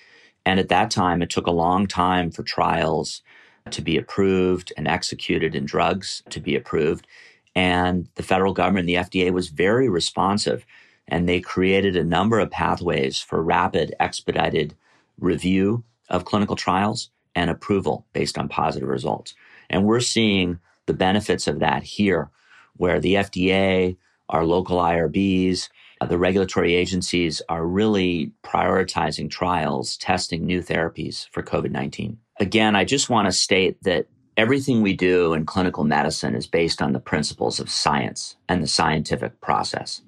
And 0.44 0.58
at 0.58 0.68
that 0.68 0.90
time, 0.90 1.22
it 1.22 1.30
took 1.30 1.46
a 1.46 1.52
long 1.52 1.86
time 1.86 2.30
for 2.30 2.42
trials 2.42 3.22
to 3.70 3.82
be 3.82 3.96
approved 3.96 4.72
and 4.76 4.88
executed 4.88 5.54
and 5.54 5.66
drugs 5.66 6.22
to 6.30 6.40
be 6.40 6.56
approved. 6.56 7.06
And 7.54 8.08
the 8.16 8.22
federal 8.22 8.52
government, 8.52 8.86
the 8.86 8.94
FDA 8.94 9.30
was 9.30 9.48
very 9.48 9.88
responsive 9.88 10.64
and 11.08 11.28
they 11.28 11.40
created 11.40 11.96
a 11.96 12.04
number 12.04 12.38
of 12.38 12.50
pathways 12.50 13.20
for 13.20 13.42
rapid, 13.42 13.94
expedited 14.00 14.74
review 15.18 15.84
of 16.08 16.24
clinical 16.24 16.56
trials 16.56 17.10
and 17.34 17.50
approval 17.50 18.06
based 18.12 18.38
on 18.38 18.48
positive 18.48 18.88
results. 18.88 19.34
And 19.70 19.84
we're 19.84 20.00
seeing 20.00 20.58
the 20.86 20.94
benefits 20.94 21.46
of 21.46 21.60
that 21.60 21.82
here, 21.82 22.30
where 22.76 23.00
the 23.00 23.14
FDA, 23.14 23.96
our 24.28 24.44
local 24.44 24.78
IRBs, 24.78 25.68
Uh, 26.02 26.06
the 26.06 26.18
regulatory 26.18 26.74
agencies 26.74 27.40
are 27.48 27.64
really 27.64 28.32
prioritizing 28.42 29.30
trials, 29.30 29.96
testing 29.98 30.44
new 30.44 30.60
therapies 30.60 31.28
for 31.28 31.44
COVID 31.44 31.70
19. 31.70 32.18
Again, 32.40 32.74
I 32.74 32.84
just 32.84 33.08
want 33.08 33.26
to 33.26 33.32
state 33.32 33.80
that 33.84 34.08
everything 34.36 34.82
we 34.82 34.94
do 34.94 35.32
in 35.32 35.46
clinical 35.46 35.84
medicine 35.84 36.34
is 36.34 36.48
based 36.48 36.82
on 36.82 36.92
the 36.92 36.98
principles 36.98 37.60
of 37.60 37.70
science 37.70 38.34
and 38.48 38.60
the 38.60 38.66
scientific 38.66 39.40
process. 39.40 40.00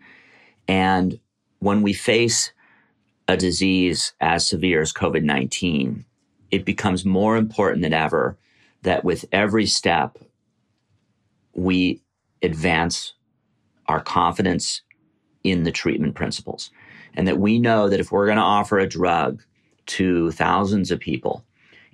And 0.67 1.21
when 1.61 1.83
we 1.83 1.93
face 1.93 2.51
a 3.29 3.37
disease 3.37 4.15
as 4.21 4.49
severe 4.49 4.81
as 4.81 4.93
COVID 4.93 5.23
19, 5.23 6.05
it 6.51 6.65
becomes 6.65 7.05
more 7.05 7.37
important 7.37 7.83
than 7.83 7.95
ever 7.95 8.37
that 8.83 9.05
with 9.05 9.27
every 9.31 9.67
step, 9.67 10.19
we 11.53 12.03
advance 12.43 13.15
our 13.87 14.01
confidence 14.01 14.83
in 15.45 15.63
the 15.63 15.71
treatment 15.71 16.15
principles. 16.15 16.71
And 17.15 17.29
that 17.29 17.39
we 17.39 17.59
know 17.59 17.89
that 17.89 18.01
if 18.01 18.11
we're 18.11 18.27
going 18.27 18.39
to 18.39 18.43
offer 18.43 18.79
a 18.79 18.89
drug 18.89 19.43
to 19.87 20.33
thousands 20.33 20.91
of 20.91 20.99
people, 20.99 21.45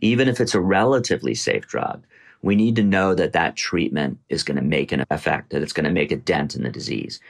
even 0.00 0.28
if 0.28 0.40
it's 0.40 0.54
a 0.54 0.60
relatively 0.60 1.34
safe 1.34 1.66
drug, 1.66 2.04
we 2.42 2.56
need 2.56 2.76
to 2.76 2.82
know 2.82 3.14
that 3.14 3.34
that 3.34 3.56
treatment 3.56 4.18
is 4.30 4.42
going 4.42 4.56
to 4.56 4.62
make 4.62 4.92
an 4.92 5.04
effect, 5.10 5.50
that 5.50 5.62
it's 5.62 5.74
going 5.74 5.84
to 5.84 5.90
make 5.90 6.10
a 6.10 6.16
dent 6.16 6.54
in 6.54 6.62
the 6.62 6.70
disease. 6.70 7.20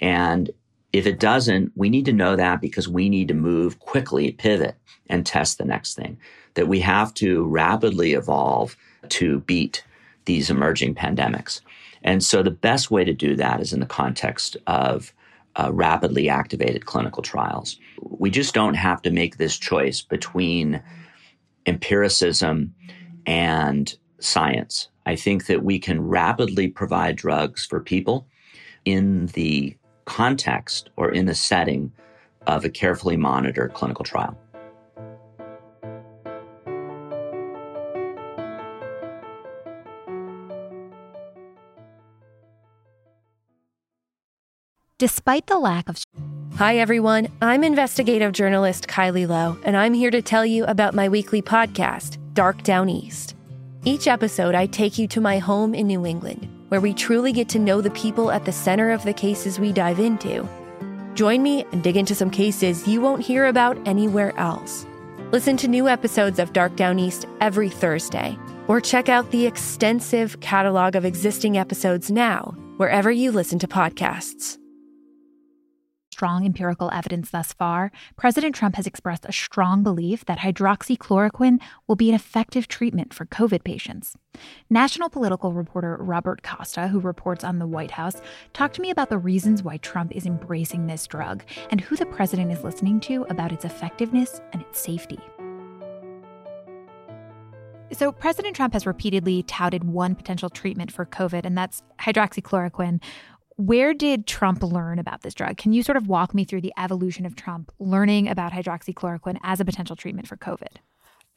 And 0.00 0.50
if 0.92 1.06
it 1.06 1.20
doesn't, 1.20 1.72
we 1.76 1.88
need 1.88 2.04
to 2.06 2.12
know 2.12 2.36
that 2.36 2.60
because 2.60 2.88
we 2.88 3.08
need 3.08 3.28
to 3.28 3.34
move 3.34 3.78
quickly, 3.78 4.32
pivot, 4.32 4.74
and 5.08 5.24
test 5.24 5.58
the 5.58 5.64
next 5.64 5.94
thing. 5.94 6.18
That 6.54 6.68
we 6.68 6.80
have 6.80 7.14
to 7.14 7.44
rapidly 7.44 8.14
evolve 8.14 8.76
to 9.10 9.40
beat 9.40 9.84
these 10.24 10.50
emerging 10.50 10.94
pandemics. 10.94 11.60
And 12.02 12.24
so 12.24 12.42
the 12.42 12.50
best 12.50 12.90
way 12.90 13.04
to 13.04 13.12
do 13.12 13.36
that 13.36 13.60
is 13.60 13.72
in 13.72 13.80
the 13.80 13.86
context 13.86 14.56
of 14.66 15.12
uh, 15.58 15.72
rapidly 15.72 16.28
activated 16.28 16.86
clinical 16.86 17.22
trials. 17.22 17.78
We 18.00 18.30
just 18.30 18.54
don't 18.54 18.74
have 18.74 19.02
to 19.02 19.10
make 19.10 19.36
this 19.38 19.56
choice 19.56 20.02
between 20.02 20.82
empiricism 21.66 22.74
and 23.26 23.96
science. 24.20 24.88
I 25.06 25.16
think 25.16 25.46
that 25.46 25.62
we 25.62 25.78
can 25.78 26.00
rapidly 26.00 26.68
provide 26.68 27.16
drugs 27.16 27.64
for 27.64 27.80
people 27.80 28.26
in 28.84 29.26
the 29.28 29.76
context 30.04 30.90
or 30.96 31.10
in 31.10 31.26
the 31.26 31.34
setting 31.34 31.92
of 32.46 32.64
a 32.64 32.70
carefully 32.70 33.16
monitored 33.16 33.74
clinical 33.74 34.04
trial. 34.04 34.38
Despite 44.98 45.46
the 45.46 45.58
lack 45.58 45.88
of. 45.88 46.02
Hi, 46.56 46.78
everyone. 46.78 47.28
I'm 47.42 47.62
investigative 47.62 48.32
journalist 48.32 48.88
Kylie 48.88 49.28
Low, 49.28 49.58
and 49.62 49.76
I'm 49.76 49.92
here 49.92 50.10
to 50.10 50.22
tell 50.22 50.46
you 50.46 50.64
about 50.64 50.94
my 50.94 51.08
weekly 51.08 51.42
podcast, 51.42 52.16
Dark 52.32 52.62
Down 52.62 52.88
East. 52.88 53.34
Each 53.84 54.08
episode, 54.08 54.54
I 54.54 54.66
take 54.66 54.96
you 54.96 55.06
to 55.08 55.20
my 55.20 55.38
home 55.38 55.74
in 55.74 55.86
New 55.86 56.06
England 56.06 56.48
where 56.68 56.80
we 56.80 56.92
truly 56.92 57.32
get 57.32 57.48
to 57.50 57.58
know 57.58 57.80
the 57.80 57.90
people 57.90 58.30
at 58.30 58.44
the 58.44 58.52
center 58.52 58.90
of 58.90 59.04
the 59.04 59.12
cases 59.12 59.60
we 59.60 59.72
dive 59.72 60.00
into. 60.00 60.48
Join 61.14 61.42
me 61.42 61.64
and 61.72 61.82
dig 61.82 61.96
into 61.96 62.14
some 62.14 62.30
cases 62.30 62.86
you 62.88 63.00
won't 63.00 63.22
hear 63.22 63.46
about 63.46 63.78
anywhere 63.86 64.36
else. 64.38 64.86
Listen 65.32 65.56
to 65.58 65.68
new 65.68 65.88
episodes 65.88 66.38
of 66.38 66.52
Dark 66.52 66.76
Down 66.76 66.98
East 66.98 67.26
every 67.40 67.68
Thursday, 67.68 68.36
or 68.68 68.80
check 68.80 69.08
out 69.08 69.30
the 69.30 69.46
extensive 69.46 70.40
catalog 70.40 70.96
of 70.96 71.04
existing 71.04 71.56
episodes 71.56 72.10
now, 72.10 72.54
wherever 72.76 73.10
you 73.10 73.30
listen 73.30 73.58
to 73.60 73.68
podcasts 73.68 74.58
strong 76.16 76.46
empirical 76.46 76.90
evidence 76.94 77.28
thus 77.30 77.52
far, 77.52 77.92
President 78.16 78.54
Trump 78.54 78.74
has 78.76 78.86
expressed 78.86 79.26
a 79.26 79.32
strong 79.32 79.82
belief 79.82 80.24
that 80.24 80.38
hydroxychloroquine 80.38 81.60
will 81.86 81.94
be 81.94 82.08
an 82.08 82.14
effective 82.14 82.68
treatment 82.68 83.12
for 83.12 83.26
COVID 83.26 83.64
patients. 83.64 84.16
National 84.70 85.10
political 85.10 85.52
reporter 85.52 85.98
Robert 86.00 86.42
Costa, 86.42 86.88
who 86.88 87.00
reports 87.00 87.44
on 87.44 87.58
the 87.58 87.66
White 87.66 87.90
House, 87.90 88.22
talked 88.54 88.76
to 88.76 88.80
me 88.80 88.88
about 88.88 89.10
the 89.10 89.18
reasons 89.18 89.62
why 89.62 89.76
Trump 89.76 90.10
is 90.16 90.24
embracing 90.24 90.86
this 90.86 91.06
drug 91.06 91.44
and 91.68 91.82
who 91.82 91.96
the 91.96 92.06
president 92.06 92.50
is 92.50 92.64
listening 92.64 92.98
to 93.00 93.26
about 93.28 93.52
its 93.52 93.66
effectiveness 93.66 94.40
and 94.54 94.62
its 94.62 94.80
safety. 94.80 95.20
So, 97.92 98.10
President 98.10 98.56
Trump 98.56 98.72
has 98.72 98.84
repeatedly 98.84 99.44
touted 99.44 99.84
one 99.84 100.16
potential 100.16 100.50
treatment 100.50 100.90
for 100.90 101.06
COVID, 101.06 101.44
and 101.44 101.56
that's 101.56 101.84
hydroxychloroquine, 102.00 103.00
where 103.56 103.94
did 103.94 104.26
Trump 104.26 104.62
learn 104.62 104.98
about 104.98 105.22
this 105.22 105.34
drug? 105.34 105.56
Can 105.56 105.72
you 105.72 105.82
sort 105.82 105.96
of 105.96 106.08
walk 106.08 106.34
me 106.34 106.44
through 106.44 106.60
the 106.60 106.74
evolution 106.78 107.24
of 107.24 107.36
Trump 107.36 107.72
learning 107.78 108.28
about 108.28 108.52
hydroxychloroquine 108.52 109.38
as 109.42 109.60
a 109.60 109.64
potential 109.64 109.96
treatment 109.96 110.28
for 110.28 110.36
COVID? 110.36 110.76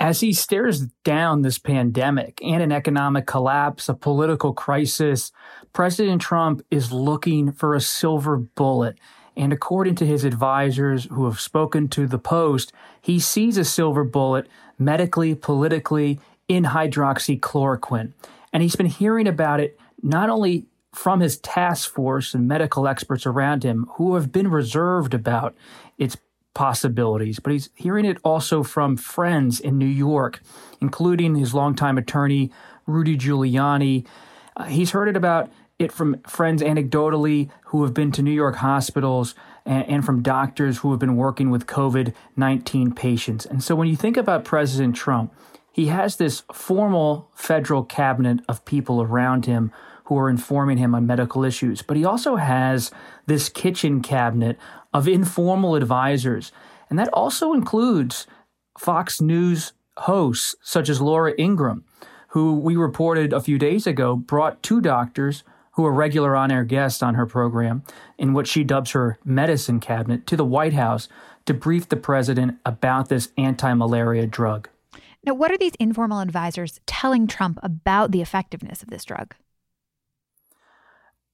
As 0.01 0.21
he 0.21 0.31
stares 0.31 0.87
down 1.03 1.41
this 1.41 1.57
pandemic 1.57 2.39
and 2.41 2.61
an 2.61 2.71
economic 2.71 3.25
collapse, 3.25 3.89
a 3.89 3.93
political 3.93 4.53
crisis, 4.53 5.31
President 5.73 6.21
Trump 6.21 6.61
is 6.71 6.91
looking 6.91 7.51
for 7.51 7.73
a 7.73 7.81
silver 7.81 8.37
bullet. 8.37 8.97
And 9.35 9.51
according 9.51 9.95
to 9.95 10.05
his 10.05 10.23
advisors 10.23 11.05
who 11.05 11.25
have 11.25 11.39
spoken 11.39 11.87
to 11.89 12.07
the 12.07 12.19
Post, 12.19 12.73
he 13.01 13.19
sees 13.19 13.57
a 13.57 13.65
silver 13.65 14.03
bullet 14.03 14.47
medically, 14.77 15.35
politically 15.35 16.19
in 16.47 16.63
hydroxychloroquine. 16.65 18.13
And 18.51 18.63
he's 18.63 18.75
been 18.75 18.87
hearing 18.87 19.27
about 19.27 19.59
it 19.59 19.77
not 20.01 20.29
only 20.29 20.65
from 20.93 21.19
his 21.19 21.37
task 21.37 21.91
force 21.91 22.33
and 22.33 22.47
medical 22.47 22.87
experts 22.87 23.25
around 23.25 23.63
him 23.63 23.87
who 23.93 24.15
have 24.15 24.31
been 24.31 24.49
reserved 24.49 25.13
about 25.13 25.55
its 25.97 26.17
possibilities, 26.53 27.39
but 27.39 27.53
he's 27.53 27.69
hearing 27.75 28.05
it 28.05 28.17
also 28.23 28.63
from 28.63 28.97
friends 28.97 29.59
in 29.59 29.77
New 29.77 29.85
York, 29.85 30.41
including 30.81 31.35
his 31.35 31.53
longtime 31.53 31.97
attorney, 31.97 32.51
Rudy 32.85 33.17
Giuliani. 33.17 34.05
Uh, 34.57 34.65
he's 34.65 34.91
heard 34.91 35.07
it 35.07 35.15
about 35.15 35.51
it 35.77 35.91
from 35.91 36.21
friends 36.23 36.61
anecdotally 36.61 37.49
who 37.65 37.83
have 37.83 37.93
been 37.93 38.11
to 38.11 38.21
New 38.21 38.31
York 38.31 38.57
hospitals 38.57 39.35
and, 39.65 39.87
and 39.87 40.05
from 40.05 40.21
doctors 40.21 40.79
who 40.79 40.91
have 40.91 40.99
been 40.99 41.15
working 41.15 41.49
with 41.49 41.67
COVID 41.67 42.13
19 42.35 42.93
patients. 42.93 43.45
And 43.45 43.63
so 43.63 43.75
when 43.75 43.87
you 43.87 43.95
think 43.95 44.17
about 44.17 44.43
President 44.43 44.95
Trump, 44.95 45.33
he 45.71 45.85
has 45.85 46.17
this 46.17 46.43
formal 46.51 47.29
federal 47.33 47.83
cabinet 47.83 48.41
of 48.49 48.65
people 48.65 49.01
around 49.01 49.45
him 49.45 49.71
who 50.09 50.17
are 50.17 50.29
informing 50.29 50.79
him 50.79 50.95
on 50.95 51.05
medical 51.05 51.45
issues. 51.45 51.83
But 51.83 51.95
he 51.95 52.03
also 52.03 52.35
has 52.35 52.89
this 53.27 53.47
kitchen 53.47 54.01
cabinet 54.01 54.57
of 54.91 55.07
informal 55.07 55.75
advisors. 55.75 56.51
And 56.89 56.97
that 56.97 57.13
also 57.13 57.53
includes 57.53 58.25
Fox 58.79 59.21
News 59.21 59.73
hosts 59.97 60.55
such 60.63 60.89
as 60.89 60.99
Laura 60.99 61.35
Ingraham, 61.37 61.83
who 62.29 62.55
we 62.55 62.75
reported 62.75 63.33
a 63.33 63.39
few 63.39 63.59
days 63.59 63.85
ago 63.85 64.15
brought 64.15 64.63
two 64.63 64.81
doctors 64.81 65.43
who 65.73 65.85
are 65.85 65.93
regular 65.93 66.35
on 66.35 66.49
air 66.49 66.63
guests 66.63 67.03
on 67.03 67.13
her 67.13 67.27
program 67.27 67.83
in 68.17 68.33
what 68.33 68.47
she 68.47 68.63
dubs 68.63 68.91
her 68.91 69.19
medicine 69.23 69.79
cabinet 69.79 70.25
to 70.25 70.35
the 70.35 70.43
White 70.43 70.73
House 70.73 71.07
to 71.45 71.53
brief 71.53 71.87
the 71.87 71.95
president 71.95 72.57
about 72.65 73.09
this 73.09 73.29
anti 73.37 73.75
malaria 73.75 74.25
drug. 74.25 74.69
Now, 75.23 75.35
what 75.35 75.51
are 75.51 75.57
these 75.57 75.75
informal 75.79 76.19
advisors 76.19 76.79
telling 76.87 77.27
Trump 77.27 77.59
about 77.61 78.11
the 78.11 78.23
effectiveness 78.23 78.81
of 78.81 78.89
this 78.89 79.05
drug? 79.05 79.35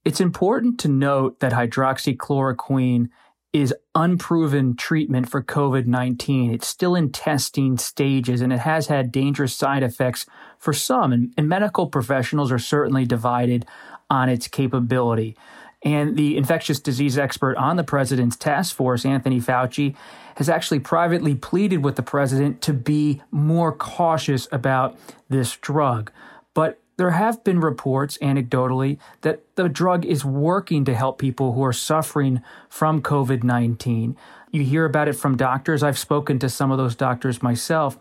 It's 0.06 0.20
important 0.20 0.78
to 0.78 0.88
note 0.88 1.40
that 1.40 1.50
hydroxychloroquine 1.50 3.08
is 3.52 3.74
unproven 3.92 4.76
treatment 4.76 5.28
for 5.28 5.42
COVID 5.42 5.86
19. 5.86 6.54
It's 6.54 6.68
still 6.68 6.94
in 6.94 7.10
testing 7.10 7.76
stages 7.76 8.40
and 8.40 8.52
it 8.52 8.60
has 8.60 8.86
had 8.86 9.10
dangerous 9.10 9.52
side 9.52 9.82
effects 9.82 10.24
for 10.60 10.72
some. 10.72 11.12
And, 11.12 11.34
and, 11.36 11.48
medical 11.48 11.88
professionals 11.88 12.52
are 12.52 12.58
certainly 12.60 13.04
divided 13.04 13.66
on 14.08 14.28
its 14.28 14.46
capability. 14.46 15.36
And 15.82 16.16
the 16.16 16.36
infectious 16.36 16.78
disease 16.78 17.18
expert 17.18 17.56
on 17.56 17.74
the 17.74 17.82
president's 17.82 18.36
task 18.36 18.76
force, 18.76 19.04
Anthony 19.04 19.40
Fauci, 19.40 19.96
has 20.36 20.48
actually 20.48 20.78
privately 20.78 21.34
pleaded 21.34 21.82
with 21.82 21.96
the 21.96 22.04
president 22.04 22.62
to 22.62 22.72
be 22.72 23.22
more 23.32 23.72
cautious 23.72 24.46
about 24.52 24.96
this 25.28 25.56
drug. 25.56 26.12
But 26.54 26.78
there 26.96 27.10
have 27.10 27.44
been 27.44 27.60
reports, 27.60 28.16
anecdotally, 28.18 28.98
that 29.20 29.42
the 29.56 29.68
drug 29.68 30.04
is 30.04 30.24
working 30.24 30.84
to 30.86 30.94
help 30.94 31.18
people 31.18 31.52
who 31.52 31.62
are 31.62 31.72
suffering 31.72 32.42
from 32.68 33.02
COVID 33.02 33.42
19. 33.42 34.16
You 34.50 34.62
hear 34.62 34.86
about 34.86 35.08
it 35.08 35.14
from 35.14 35.36
doctors. 35.36 35.82
I've 35.82 35.98
spoken 35.98 36.38
to 36.38 36.48
some 36.48 36.70
of 36.70 36.78
those 36.78 36.96
doctors 36.96 37.42
myself, 37.42 37.98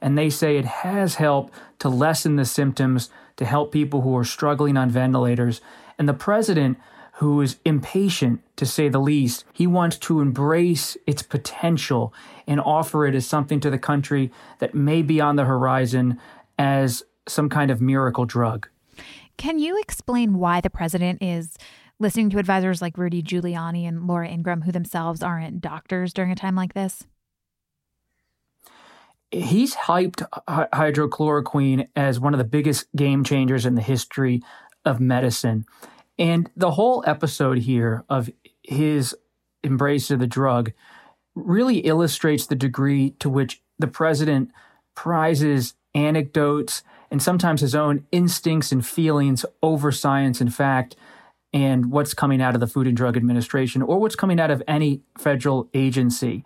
and 0.00 0.18
they 0.18 0.28
say 0.28 0.56
it 0.56 0.66
has 0.66 1.14
helped 1.14 1.54
to 1.78 1.88
lessen 1.88 2.36
the 2.36 2.44
symptoms, 2.44 3.08
to 3.36 3.44
help 3.44 3.72
people 3.72 4.02
who 4.02 4.16
are 4.16 4.24
struggling 4.24 4.76
on 4.76 4.90
ventilators. 4.90 5.60
And 5.98 6.08
the 6.08 6.14
president, 6.14 6.78
who 7.14 7.40
is 7.40 7.56
impatient 7.64 8.40
to 8.56 8.66
say 8.66 8.88
the 8.88 9.00
least, 9.00 9.44
he 9.52 9.66
wants 9.66 9.96
to 9.98 10.20
embrace 10.20 10.96
its 11.06 11.22
potential 11.22 12.12
and 12.46 12.60
offer 12.60 13.06
it 13.06 13.14
as 13.14 13.26
something 13.26 13.60
to 13.60 13.70
the 13.70 13.78
country 13.78 14.30
that 14.58 14.74
may 14.74 15.00
be 15.00 15.20
on 15.20 15.36
the 15.36 15.44
horizon 15.44 16.18
as 16.58 17.04
some 17.28 17.48
kind 17.48 17.70
of 17.70 17.80
miracle 17.80 18.24
drug. 18.24 18.68
Can 19.36 19.58
you 19.58 19.78
explain 19.80 20.38
why 20.38 20.60
the 20.60 20.70
president 20.70 21.22
is 21.22 21.56
listening 21.98 22.30
to 22.30 22.38
advisors 22.38 22.82
like 22.82 22.98
Rudy 22.98 23.22
Giuliani 23.22 23.86
and 23.86 24.06
Laura 24.06 24.28
Ingraham, 24.28 24.62
who 24.62 24.72
themselves 24.72 25.22
aren't 25.22 25.60
doctors 25.60 26.12
during 26.12 26.30
a 26.30 26.36
time 26.36 26.54
like 26.54 26.74
this? 26.74 27.04
He's 29.30 29.74
hyped 29.74 30.24
hydrochloroquine 30.48 31.88
as 31.96 32.20
one 32.20 32.34
of 32.34 32.38
the 32.38 32.44
biggest 32.44 32.86
game 32.94 33.24
changers 33.24 33.66
in 33.66 33.74
the 33.74 33.82
history 33.82 34.42
of 34.84 35.00
medicine. 35.00 35.64
And 36.18 36.50
the 36.56 36.72
whole 36.72 37.02
episode 37.06 37.58
here 37.58 38.04
of 38.08 38.30
his 38.62 39.16
embrace 39.64 40.10
of 40.10 40.20
the 40.20 40.26
drug 40.26 40.72
really 41.34 41.78
illustrates 41.78 42.46
the 42.46 42.54
degree 42.54 43.10
to 43.18 43.28
which 43.28 43.60
the 43.78 43.88
president 43.88 44.52
prizes 44.94 45.74
anecdotes 45.94 46.84
and 47.10 47.22
sometimes 47.22 47.60
his 47.60 47.74
own 47.74 48.06
instincts 48.12 48.72
and 48.72 48.84
feelings 48.84 49.44
over 49.62 49.92
science 49.92 50.40
and 50.40 50.54
fact 50.54 50.96
and 51.52 51.92
what's 51.92 52.14
coming 52.14 52.42
out 52.42 52.54
of 52.54 52.60
the 52.60 52.66
Food 52.66 52.88
and 52.88 52.96
Drug 52.96 53.16
Administration 53.16 53.80
or 53.80 54.00
what's 54.00 54.16
coming 54.16 54.40
out 54.40 54.50
of 54.50 54.62
any 54.66 55.02
federal 55.16 55.68
agency. 55.72 56.44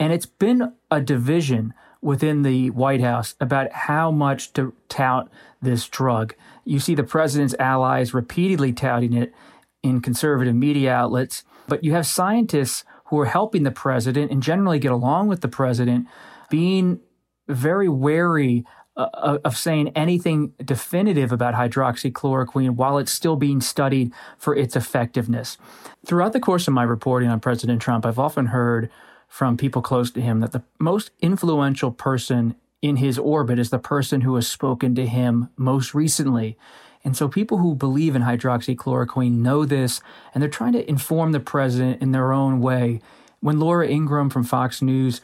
And 0.00 0.12
it's 0.12 0.26
been 0.26 0.72
a 0.90 1.00
division 1.00 1.74
within 2.00 2.42
the 2.42 2.70
White 2.70 3.00
House 3.00 3.34
about 3.40 3.72
how 3.72 4.10
much 4.10 4.52
to 4.54 4.72
tout 4.88 5.28
this 5.60 5.88
drug. 5.88 6.34
You 6.64 6.78
see 6.78 6.94
the 6.94 7.02
president's 7.02 7.54
allies 7.58 8.14
repeatedly 8.14 8.72
touting 8.72 9.12
it 9.12 9.34
in 9.82 10.00
conservative 10.00 10.54
media 10.54 10.92
outlets, 10.92 11.44
but 11.66 11.84
you 11.84 11.92
have 11.92 12.06
scientists 12.06 12.84
who 13.06 13.18
are 13.18 13.26
helping 13.26 13.64
the 13.64 13.70
president 13.70 14.30
and 14.30 14.42
generally 14.42 14.78
get 14.78 14.92
along 14.92 15.28
with 15.28 15.40
the 15.40 15.48
president 15.48 16.06
being 16.50 17.00
very 17.48 17.88
wary 17.88 18.64
uh, 18.98 19.38
of 19.44 19.56
saying 19.56 19.92
anything 19.94 20.52
definitive 20.62 21.32
about 21.32 21.54
hydroxychloroquine 21.54 22.70
while 22.70 22.98
it's 22.98 23.12
still 23.12 23.36
being 23.36 23.60
studied 23.60 24.12
for 24.36 24.54
its 24.54 24.76
effectiveness. 24.76 25.56
Throughout 26.04 26.32
the 26.32 26.40
course 26.40 26.66
of 26.66 26.74
my 26.74 26.82
reporting 26.82 27.28
on 27.28 27.40
President 27.40 27.80
Trump, 27.80 28.04
I've 28.04 28.18
often 28.18 28.46
heard 28.46 28.90
from 29.28 29.56
people 29.56 29.82
close 29.82 30.10
to 30.10 30.20
him 30.20 30.40
that 30.40 30.52
the 30.52 30.64
most 30.78 31.10
influential 31.20 31.92
person 31.92 32.56
in 32.82 32.96
his 32.96 33.18
orbit 33.18 33.58
is 33.58 33.70
the 33.70 33.78
person 33.78 34.22
who 34.22 34.34
has 34.34 34.48
spoken 34.48 34.94
to 34.94 35.06
him 35.06 35.48
most 35.56 35.94
recently. 35.94 36.56
And 37.04 37.16
so 37.16 37.28
people 37.28 37.58
who 37.58 37.74
believe 37.74 38.16
in 38.16 38.22
hydroxychloroquine 38.22 39.38
know 39.38 39.64
this, 39.64 40.00
and 40.34 40.42
they're 40.42 40.50
trying 40.50 40.72
to 40.72 40.88
inform 40.88 41.32
the 41.32 41.40
president 41.40 42.02
in 42.02 42.12
their 42.12 42.32
own 42.32 42.60
way. 42.60 43.00
When 43.40 43.60
Laura 43.60 43.86
Ingraham 43.86 44.30
from 44.30 44.42
Fox 44.42 44.82
News 44.82 45.20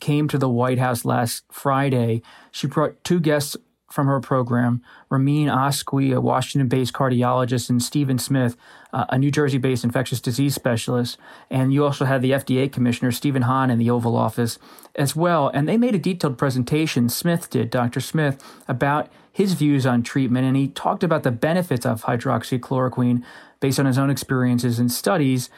came 0.00 0.28
to 0.28 0.38
the 0.38 0.48
White 0.48 0.78
House 0.78 1.04
last 1.04 1.44
Friday, 1.50 2.22
she 2.50 2.66
brought 2.66 3.02
two 3.04 3.20
guests 3.20 3.56
from 3.90 4.06
her 4.06 4.20
program 4.20 4.82
Ramin 5.08 5.48
Oskoui, 5.48 6.14
a 6.14 6.20
Washington 6.20 6.68
based 6.68 6.92
cardiologist, 6.92 7.70
and 7.70 7.82
Stephen 7.82 8.18
Smith, 8.18 8.56
uh, 8.92 9.06
a 9.08 9.18
New 9.18 9.30
Jersey 9.30 9.58
based 9.58 9.84
infectious 9.84 10.20
disease 10.20 10.54
specialist. 10.54 11.16
And 11.50 11.72
you 11.72 11.84
also 11.84 12.04
had 12.04 12.20
the 12.20 12.32
FDA 12.32 12.70
commissioner, 12.70 13.10
Stephen 13.12 13.42
Hahn, 13.42 13.70
in 13.70 13.78
the 13.78 13.90
Oval 13.90 14.16
Office 14.16 14.58
as 14.94 15.16
well. 15.16 15.48
And 15.48 15.68
they 15.68 15.78
made 15.78 15.94
a 15.94 15.98
detailed 15.98 16.38
presentation, 16.38 17.08
Smith 17.08 17.48
did, 17.48 17.70
Dr. 17.70 18.00
Smith, 18.00 18.42
about 18.68 19.10
his 19.32 19.54
views 19.54 19.86
on 19.86 20.02
treatment. 20.02 20.46
And 20.46 20.56
he 20.56 20.68
talked 20.68 21.02
about 21.02 21.22
the 21.22 21.30
benefits 21.30 21.86
of 21.86 22.02
hydroxychloroquine 22.02 23.22
based 23.60 23.80
on 23.80 23.86
his 23.86 23.98
own 23.98 24.10
experiences 24.10 24.78
and 24.78 24.92
studies. 24.92 25.48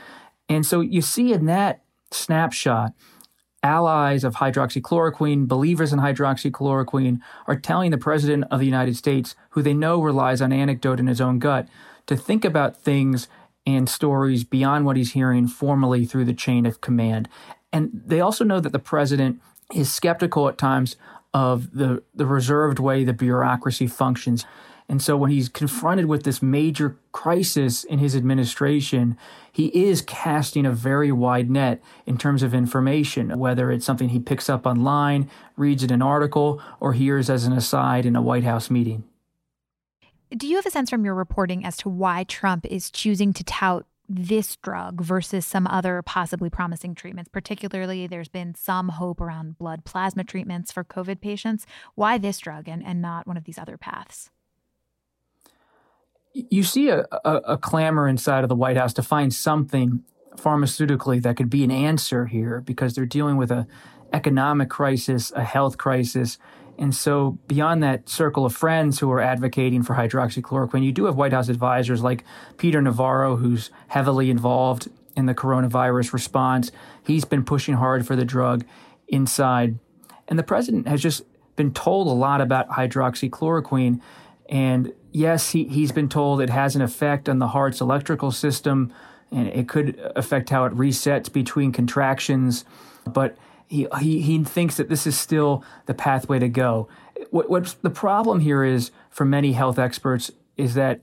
And 0.48 0.64
so 0.64 0.80
you 0.80 1.02
see 1.02 1.32
in 1.32 1.46
that 1.46 1.82
snapshot, 2.12 2.92
allies 3.62 4.24
of 4.24 4.36
hydroxychloroquine, 4.36 5.46
believers 5.46 5.92
in 5.92 5.98
hydroxychloroquine, 5.98 7.20
are 7.46 7.56
telling 7.56 7.90
the 7.90 7.98
President 7.98 8.44
of 8.50 8.60
the 8.60 8.66
United 8.66 8.96
States, 8.96 9.34
who 9.50 9.62
they 9.62 9.74
know 9.74 10.00
relies 10.00 10.40
on 10.40 10.52
anecdote 10.52 11.00
in 11.00 11.06
his 11.06 11.20
own 11.20 11.38
gut, 11.38 11.68
to 12.06 12.16
think 12.16 12.44
about 12.44 12.76
things 12.76 13.28
and 13.66 13.88
stories 13.88 14.44
beyond 14.44 14.86
what 14.86 14.96
he's 14.96 15.12
hearing 15.12 15.46
formally 15.46 16.04
through 16.04 16.24
the 16.24 16.34
chain 16.34 16.66
of 16.66 16.80
command. 16.80 17.28
And 17.72 17.90
they 17.92 18.20
also 18.20 18.44
know 18.44 18.60
that 18.60 18.72
the 18.72 18.78
President 18.78 19.40
is 19.74 19.92
skeptical 19.92 20.48
at 20.48 20.58
times 20.58 20.96
of 21.32 21.72
the, 21.72 22.02
the 22.14 22.26
reserved 22.26 22.78
way 22.78 23.04
the 23.04 23.12
bureaucracy 23.12 23.86
functions. 23.86 24.44
And 24.90 25.00
so 25.00 25.16
when 25.16 25.30
he's 25.30 25.48
confronted 25.48 26.06
with 26.06 26.24
this 26.24 26.42
major 26.42 26.98
crisis 27.12 27.84
in 27.84 28.00
his 28.00 28.16
administration, 28.16 29.16
he 29.52 29.66
is 29.68 30.02
casting 30.02 30.66
a 30.66 30.72
very 30.72 31.12
wide 31.12 31.48
net 31.48 31.80
in 32.06 32.18
terms 32.18 32.42
of 32.42 32.52
information, 32.52 33.38
whether 33.38 33.70
it's 33.70 33.86
something 33.86 34.08
he 34.08 34.18
picks 34.18 34.50
up 34.50 34.66
online, 34.66 35.30
reads 35.56 35.84
in 35.84 35.92
an 35.92 36.02
article, 36.02 36.60
or 36.80 36.92
hears 36.92 37.30
as 37.30 37.44
an 37.44 37.52
aside 37.52 38.04
in 38.04 38.16
a 38.16 38.20
White 38.20 38.42
House 38.42 38.68
meeting. 38.68 39.04
Do 40.36 40.48
you 40.48 40.56
have 40.56 40.66
a 40.66 40.72
sense 40.72 40.90
from 40.90 41.04
your 41.04 41.14
reporting 41.14 41.64
as 41.64 41.76
to 41.78 41.88
why 41.88 42.24
Trump 42.24 42.66
is 42.66 42.90
choosing 42.90 43.32
to 43.34 43.44
tout 43.44 43.86
this 44.08 44.56
drug 44.56 45.00
versus 45.00 45.46
some 45.46 45.68
other 45.68 46.02
possibly 46.02 46.50
promising 46.50 46.96
treatments? 46.96 47.30
Particularly, 47.32 48.08
there's 48.08 48.26
been 48.26 48.56
some 48.56 48.88
hope 48.88 49.20
around 49.20 49.56
blood 49.56 49.84
plasma 49.84 50.24
treatments 50.24 50.72
for 50.72 50.82
COVID 50.82 51.20
patients. 51.20 51.64
Why 51.94 52.18
this 52.18 52.38
drug 52.38 52.68
and, 52.68 52.84
and 52.84 53.00
not 53.00 53.28
one 53.28 53.36
of 53.36 53.44
these 53.44 53.58
other 53.58 53.76
paths? 53.76 54.30
You 56.32 56.62
see 56.62 56.88
a, 56.88 57.06
a, 57.24 57.36
a, 57.36 57.58
clamor 57.58 58.06
inside 58.06 58.44
of 58.44 58.48
the 58.48 58.54
White 58.54 58.76
House 58.76 58.92
to 58.94 59.02
find 59.02 59.34
something 59.34 60.04
pharmaceutically 60.36 61.20
that 61.22 61.36
could 61.36 61.50
be 61.50 61.64
an 61.64 61.70
answer 61.70 62.26
here 62.26 62.60
because 62.60 62.94
they're 62.94 63.06
dealing 63.06 63.36
with 63.36 63.50
a 63.50 63.66
economic 64.12 64.68
crisis, 64.68 65.32
a 65.32 65.44
health 65.44 65.78
crisis. 65.78 66.38
And 66.78 66.94
so 66.94 67.38
beyond 67.46 67.82
that 67.82 68.08
circle 68.08 68.46
of 68.46 68.54
friends 68.54 68.98
who 68.98 69.10
are 69.12 69.20
advocating 69.20 69.82
for 69.82 69.94
hydroxychloroquine, 69.94 70.84
you 70.84 70.92
do 70.92 71.04
have 71.04 71.16
White 71.16 71.32
House 71.32 71.48
advisors 71.48 72.02
like 72.02 72.24
Peter 72.56 72.80
Navarro, 72.80 73.36
who's 73.36 73.70
heavily 73.88 74.30
involved 74.30 74.88
in 75.16 75.26
the 75.26 75.34
coronavirus 75.34 76.12
response. 76.12 76.72
He's 77.04 77.24
been 77.24 77.44
pushing 77.44 77.74
hard 77.74 78.06
for 78.06 78.16
the 78.16 78.24
drug 78.24 78.64
inside. 79.08 79.78
And 80.28 80.38
the 80.38 80.42
president 80.42 80.88
has 80.88 81.02
just 81.02 81.22
been 81.56 81.72
told 81.74 82.06
a 82.06 82.12
lot 82.12 82.40
about 82.40 82.70
hydroxychloroquine. 82.70 84.00
And 84.50 84.92
yes, 85.12 85.50
he, 85.50 85.64
he's 85.64 85.92
been 85.92 86.08
told 86.08 86.40
it 86.40 86.50
has 86.50 86.76
an 86.76 86.82
effect 86.82 87.28
on 87.28 87.38
the 87.38 87.48
heart's 87.48 87.80
electrical 87.80 88.32
system 88.32 88.92
and 89.30 89.46
it 89.46 89.68
could 89.68 89.98
affect 90.16 90.50
how 90.50 90.64
it 90.64 90.74
resets 90.74 91.32
between 91.32 91.70
contractions, 91.70 92.64
but 93.06 93.36
he, 93.68 93.86
he, 94.00 94.20
he 94.22 94.42
thinks 94.42 94.76
that 94.76 94.88
this 94.88 95.06
is 95.06 95.16
still 95.16 95.64
the 95.86 95.94
pathway 95.94 96.40
to 96.40 96.48
go. 96.48 96.88
What, 97.30 97.48
what's 97.48 97.74
the 97.74 97.90
problem 97.90 98.40
here 98.40 98.64
is 98.64 98.90
for 99.08 99.24
many 99.24 99.52
health 99.52 99.78
experts 99.78 100.32
is 100.56 100.74
that 100.74 101.00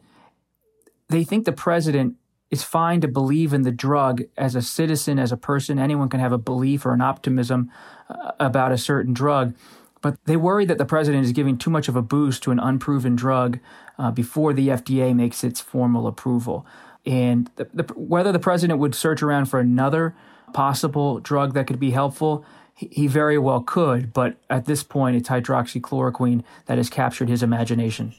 they 1.07 1.23
think 1.23 1.45
the 1.45 1.53
president 1.53 2.15
is 2.51 2.63
fine 2.63 2.99
to 3.01 3.07
believe 3.07 3.53
in 3.53 3.61
the 3.61 3.71
drug 3.71 4.23
as 4.37 4.55
a 4.55 4.61
citizen, 4.61 5.19
as 5.19 5.31
a 5.31 5.37
person. 5.37 5.79
Anyone 5.79 6.09
can 6.09 6.19
have 6.19 6.33
a 6.33 6.37
belief 6.37 6.85
or 6.85 6.93
an 6.93 7.01
optimism 7.01 7.71
uh, 8.09 8.31
about 8.39 8.73
a 8.73 8.77
certain 8.77 9.13
drug. 9.13 9.55
But 10.01 10.23
they 10.25 10.37
worry 10.37 10.65
that 10.65 10.77
the 10.77 10.85
president 10.85 11.25
is 11.25 11.31
giving 11.31 11.57
too 11.57 11.69
much 11.69 11.87
of 11.87 11.95
a 11.95 12.01
boost 12.01 12.43
to 12.43 12.51
an 12.51 12.59
unproven 12.59 13.15
drug 13.15 13.59
uh, 13.97 14.11
before 14.11 14.53
the 14.53 14.69
FDA 14.69 15.15
makes 15.15 15.43
its 15.43 15.59
formal 15.59 16.07
approval. 16.07 16.65
And 17.05 17.49
the, 17.55 17.67
the, 17.73 17.83
whether 17.95 18.31
the 18.31 18.39
president 18.39 18.79
would 18.79 18.93
search 18.93 19.23
around 19.23 19.45
for 19.45 19.59
another 19.59 20.15
possible 20.53 21.19
drug 21.19 21.53
that 21.53 21.67
could 21.67 21.79
be 21.79 21.91
helpful, 21.91 22.45
he, 22.73 22.87
he 22.91 23.07
very 23.07 23.37
well 23.37 23.61
could. 23.61 24.13
But 24.13 24.37
at 24.49 24.65
this 24.65 24.83
point, 24.83 25.15
it's 25.15 25.29
hydroxychloroquine 25.29 26.43
that 26.65 26.77
has 26.77 26.89
captured 26.89 27.29
his 27.29 27.41
imagination. 27.41 28.13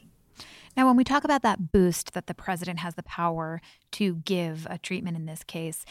Now, 0.76 0.86
when 0.86 0.96
we 0.96 1.02
talk 1.02 1.24
about 1.24 1.42
that 1.42 1.72
boost 1.72 2.12
that 2.14 2.28
the 2.28 2.34
president 2.34 2.78
has 2.78 2.94
the 2.94 3.02
power 3.02 3.60
to 3.92 4.16
give 4.24 4.64
a 4.70 4.78
treatment 4.78 5.16
in 5.16 5.26
this 5.26 5.42
case, 5.42 5.84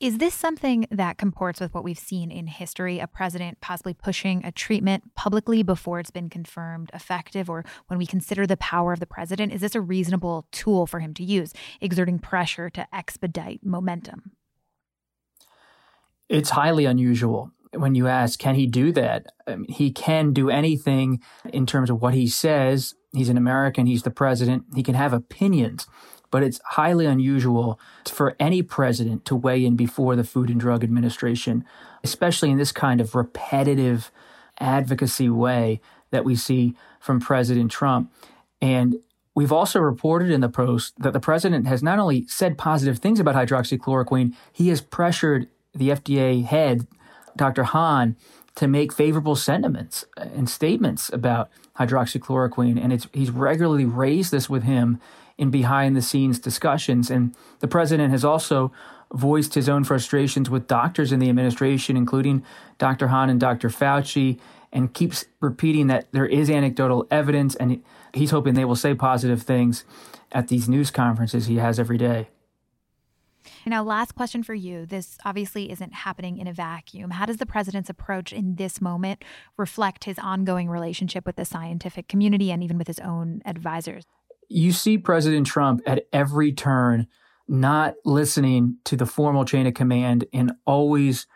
is 0.00 0.18
this 0.18 0.34
something 0.34 0.86
that 0.92 1.18
comports 1.18 1.60
with 1.60 1.74
what 1.74 1.82
we've 1.82 1.98
seen 1.98 2.30
in 2.30 2.46
history? 2.46 3.00
A 3.00 3.08
president 3.08 3.60
possibly 3.60 3.94
pushing 3.94 4.44
a 4.44 4.52
treatment 4.52 5.14
publicly 5.16 5.64
before 5.64 5.98
it's 5.98 6.10
been 6.10 6.30
confirmed 6.30 6.90
effective? 6.94 7.50
Or 7.50 7.64
when 7.88 7.98
we 7.98 8.06
consider 8.06 8.46
the 8.46 8.56
power 8.56 8.92
of 8.92 9.00
the 9.00 9.06
president, 9.06 9.52
is 9.52 9.60
this 9.60 9.74
a 9.74 9.80
reasonable 9.80 10.46
tool 10.52 10.86
for 10.86 11.00
him 11.00 11.14
to 11.14 11.24
use, 11.24 11.52
exerting 11.80 12.20
pressure 12.20 12.70
to 12.70 12.86
expedite 12.94 13.64
momentum? 13.64 14.32
It's 16.28 16.50
highly 16.50 16.84
unusual. 16.84 17.50
When 17.74 17.94
you 17.94 18.06
ask, 18.06 18.38
can 18.38 18.54
he 18.54 18.66
do 18.66 18.92
that? 18.92 19.26
I 19.46 19.56
mean, 19.56 19.70
he 19.70 19.90
can 19.90 20.32
do 20.32 20.48
anything 20.48 21.20
in 21.52 21.66
terms 21.66 21.90
of 21.90 22.00
what 22.00 22.14
he 22.14 22.28
says. 22.28 22.94
He's 23.12 23.28
an 23.28 23.36
American, 23.36 23.86
he's 23.86 24.02
the 24.02 24.10
president, 24.10 24.64
he 24.74 24.82
can 24.82 24.94
have 24.94 25.12
opinions 25.12 25.86
but 26.30 26.42
it's 26.42 26.60
highly 26.64 27.06
unusual 27.06 27.78
for 28.06 28.36
any 28.38 28.62
president 28.62 29.24
to 29.26 29.36
weigh 29.36 29.64
in 29.64 29.76
before 29.76 30.16
the 30.16 30.24
Food 30.24 30.50
and 30.50 30.60
Drug 30.60 30.84
Administration, 30.84 31.64
especially 32.04 32.50
in 32.50 32.58
this 32.58 32.72
kind 32.72 33.00
of 33.00 33.14
repetitive 33.14 34.10
advocacy 34.60 35.28
way 35.28 35.80
that 36.10 36.24
we 36.24 36.36
see 36.36 36.74
from 37.00 37.20
President 37.20 37.70
Trump. 37.70 38.12
And 38.60 38.96
we've 39.34 39.52
also 39.52 39.80
reported 39.80 40.30
in 40.30 40.40
the 40.40 40.48
Post 40.48 40.94
that 40.98 41.12
the 41.12 41.20
president 41.20 41.66
has 41.66 41.82
not 41.82 41.98
only 41.98 42.26
said 42.26 42.58
positive 42.58 42.98
things 42.98 43.20
about 43.20 43.34
hydroxychloroquine, 43.34 44.34
he 44.52 44.68
has 44.68 44.80
pressured 44.80 45.48
the 45.74 45.90
FDA 45.90 46.44
head, 46.44 46.86
Dr. 47.36 47.64
Hahn, 47.64 48.16
to 48.56 48.66
make 48.66 48.92
favorable 48.92 49.36
sentiments 49.36 50.04
and 50.16 50.50
statements 50.50 51.08
about 51.12 51.48
hydroxychloroquine. 51.78 52.82
And 52.82 53.06
he's 53.12 53.30
regularly 53.30 53.84
raised 53.84 54.32
this 54.32 54.50
with 54.50 54.64
him 54.64 55.00
in 55.38 55.50
behind 55.50 55.96
the 55.96 56.02
scenes 56.02 56.38
discussions. 56.38 57.10
And 57.10 57.34
the 57.60 57.68
president 57.68 58.10
has 58.10 58.24
also 58.24 58.72
voiced 59.14 59.54
his 59.54 59.68
own 59.68 59.84
frustrations 59.84 60.50
with 60.50 60.66
doctors 60.66 61.12
in 61.12 61.20
the 61.20 61.30
administration, 61.30 61.96
including 61.96 62.44
Dr. 62.76 63.08
Hahn 63.08 63.30
and 63.30 63.40
Dr. 63.40 63.70
Fauci, 63.70 64.38
and 64.72 64.92
keeps 64.92 65.24
repeating 65.40 65.86
that 65.86 66.08
there 66.12 66.26
is 66.26 66.50
anecdotal 66.50 67.06
evidence 67.10 67.54
and 67.54 67.82
he's 68.12 68.32
hoping 68.32 68.54
they 68.54 68.66
will 68.66 68.76
say 68.76 68.94
positive 68.94 69.42
things 69.42 69.84
at 70.32 70.48
these 70.48 70.68
news 70.68 70.90
conferences 70.90 71.46
he 71.46 71.56
has 71.56 71.80
every 71.80 71.96
day. 71.96 72.28
Now, 73.64 73.82
last 73.82 74.14
question 74.14 74.42
for 74.42 74.54
you. 74.54 74.84
This 74.84 75.16
obviously 75.24 75.70
isn't 75.70 75.94
happening 75.94 76.36
in 76.36 76.46
a 76.46 76.52
vacuum. 76.52 77.12
How 77.12 77.24
does 77.24 77.38
the 77.38 77.46
president's 77.46 77.88
approach 77.88 78.32
in 78.32 78.56
this 78.56 78.80
moment 78.80 79.24
reflect 79.56 80.04
his 80.04 80.18
ongoing 80.18 80.68
relationship 80.68 81.24
with 81.24 81.36
the 81.36 81.46
scientific 81.46 82.08
community 82.08 82.50
and 82.50 82.62
even 82.62 82.76
with 82.76 82.88
his 82.88 82.98
own 82.98 83.40
advisors? 83.46 84.04
You 84.48 84.72
see 84.72 84.98
President 84.98 85.46
Trump 85.46 85.82
at 85.86 86.06
every 86.12 86.52
turn 86.52 87.06
not 87.46 87.94
listening 88.04 88.76
to 88.84 88.96
the 88.96 89.06
formal 89.06 89.44
chain 89.44 89.66
of 89.66 89.74
command 89.74 90.26
and 90.32 90.52
always 90.66 91.26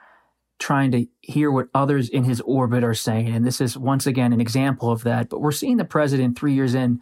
trying 0.58 0.90
to 0.92 1.06
hear 1.20 1.50
what 1.50 1.68
others 1.74 2.08
in 2.08 2.24
his 2.24 2.40
orbit 2.42 2.84
are 2.84 2.94
saying. 2.94 3.34
And 3.34 3.44
this 3.44 3.60
is 3.60 3.76
once 3.76 4.06
again 4.06 4.32
an 4.32 4.40
example 4.40 4.90
of 4.90 5.02
that. 5.02 5.28
But 5.28 5.40
we're 5.40 5.52
seeing 5.52 5.78
the 5.78 5.84
president 5.84 6.38
three 6.38 6.54
years 6.54 6.74
in 6.74 7.00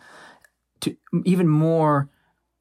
to 0.80 0.96
even 1.24 1.46
more 1.48 2.08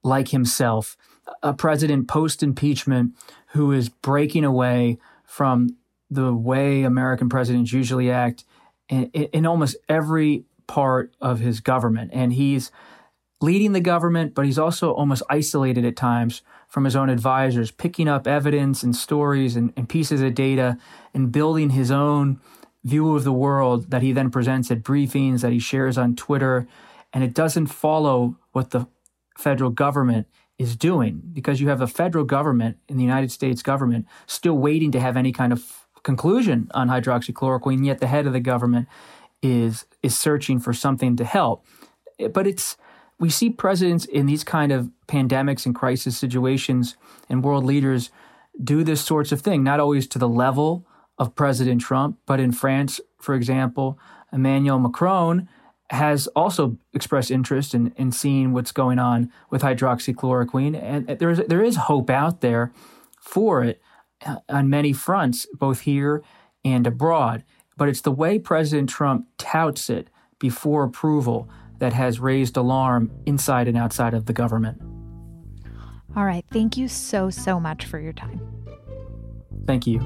like 0.04 0.30
himself, 0.30 0.98
a 1.42 1.54
president 1.54 2.08
post 2.08 2.44
impeachment 2.44 3.14
who 3.50 3.72
is 3.72 3.90
breaking 3.90 4.44
away 4.44 4.98
from 5.24 5.70
the 6.10 6.34
way 6.34 6.84
American 6.84 7.30
presidents 7.30 7.72
usually 7.72 8.12
act 8.12 8.44
in, 8.90 9.06
in 9.06 9.46
almost 9.46 9.78
every 9.88 10.46
part 10.68 11.16
of 11.22 11.40
his 11.40 11.60
government. 11.60 12.12
And 12.14 12.34
he's 12.34 12.72
leading 13.42 13.72
the 13.74 13.80
government, 13.80 14.34
but 14.34 14.46
he's 14.46 14.60
also 14.60 14.92
almost 14.92 15.24
isolated 15.30 15.86
at 15.86 15.96
times 15.96 16.42
from 16.68 16.84
his 16.84 16.96
own 16.96 17.10
advisors, 17.10 17.72
picking 17.72 18.08
up 18.08 18.28
evidence 18.28 18.84
and 18.84 18.96
stories 18.96 19.56
and, 19.56 19.74
and, 19.76 19.88
pieces 19.88 20.22
of 20.22 20.36
data 20.36 20.78
and 21.14 21.32
building 21.32 21.72
his 21.72 21.90
own 21.90 22.40
view 22.84 23.16
of 23.16 23.24
the 23.24 23.32
world 23.32 23.92
that 23.92 24.02
he 24.02 24.12
then 24.12 24.30
presents 24.30 24.70
at 24.72 24.84
briefings 24.84 25.42
that 25.42 25.52
he 25.52 25.60
shares 25.60 25.98
on 25.98 26.16
Twitter. 26.16 26.68
And 27.14 27.24
it 27.24 27.34
doesn't 27.34 27.68
follow 27.68 28.38
what 28.52 28.72
the 28.72 28.88
federal 29.38 29.70
government 29.70 30.28
is 30.58 30.76
doing 30.76 31.22
because 31.34 31.62
you 31.62 31.70
have 31.70 31.82
a 31.82 31.88
federal 31.88 32.26
government 32.26 32.78
in 32.88 32.98
the 32.98 33.04
United 33.04 33.32
States 33.32 33.64
government 33.64 34.06
still 34.28 34.58
waiting 34.58 34.92
to 34.92 35.00
have 35.00 35.16
any 35.16 35.32
kind 35.32 35.54
of 35.54 35.88
conclusion 36.04 36.70
on 36.74 36.90
hydroxychloroquine, 36.90 37.86
yet 37.86 38.00
the 38.00 38.08
head 38.08 38.28
of 38.28 38.34
the 38.34 38.40
government 38.40 38.88
is 39.42 39.86
is 40.04 40.18
searching 40.18 40.60
for 40.60 40.74
something 40.74 41.16
to 41.16 41.24
help. 41.24 41.66
But 42.34 42.46
it's 42.46 42.76
we 43.20 43.30
see 43.30 43.50
presidents 43.50 44.06
in 44.06 44.26
these 44.26 44.44
kind 44.44 44.72
of 44.72 44.90
pandemics 45.08 45.66
and 45.66 45.76
crisis 45.76 46.18
situations 46.18 46.96
and 47.28 47.44
world 47.44 47.66
leaders 47.66 48.12
do 48.64 48.84
this 48.84 49.02
sorts 49.02 49.32
of 49.32 49.42
thing, 49.42 49.64
not 49.64 49.80
always 49.80 50.08
to 50.08 50.20
the 50.20 50.28
level 50.28 50.86
of 51.18 51.36
President 51.36 51.82
Trump, 51.82 52.18
but 52.26 52.40
in 52.40 52.52
France, 52.52 53.02
for 53.20 53.36
example, 53.36 54.00
Emmanuel 54.32 54.80
Macron 54.80 55.50
has 55.90 56.28
also 56.28 56.78
expressed 56.94 57.32
interest 57.32 57.74
in, 57.74 57.92
in 57.98 58.12
seeing 58.12 58.54
what's 58.54 58.72
going 58.72 59.00
on 59.00 59.32
with 59.50 59.64
hydroxychloroquine. 59.64 60.82
And 60.82 61.08
there 61.08 61.32
is, 61.32 61.42
there 61.48 61.64
is 61.64 61.76
hope 61.76 62.10
out 62.10 62.42
there 62.42 62.72
for 63.20 63.64
it 63.64 63.82
uh, 64.26 64.38
on 64.48 64.70
many 64.70 64.94
fronts, 64.94 65.48
both 65.54 65.82
here 65.82 66.22
and 66.64 66.86
abroad. 66.86 67.44
But 67.76 67.90
it's 67.90 68.02
the 68.02 68.12
way 68.12 68.38
President 68.38 68.90
Trump 68.90 69.28
touts 69.38 69.90
it 69.90 70.10
before 70.38 70.84
approval 70.84 71.50
that 71.80 71.94
has 71.94 72.20
raised 72.20 72.58
alarm 72.58 73.12
inside 73.26 73.68
and 73.68 73.78
outside 73.78 74.14
of 74.14 74.26
the 74.26 74.34
government. 74.34 74.82
All 76.16 76.26
right. 76.26 76.46
Thank 76.52 76.78
you 76.78 76.88
so, 76.88 77.30
so 77.30 77.60
much 77.60 77.86
for 77.86 78.00
your 78.00 78.14
time. 78.14 78.42
Thank 79.66 79.88
you. 79.88 80.00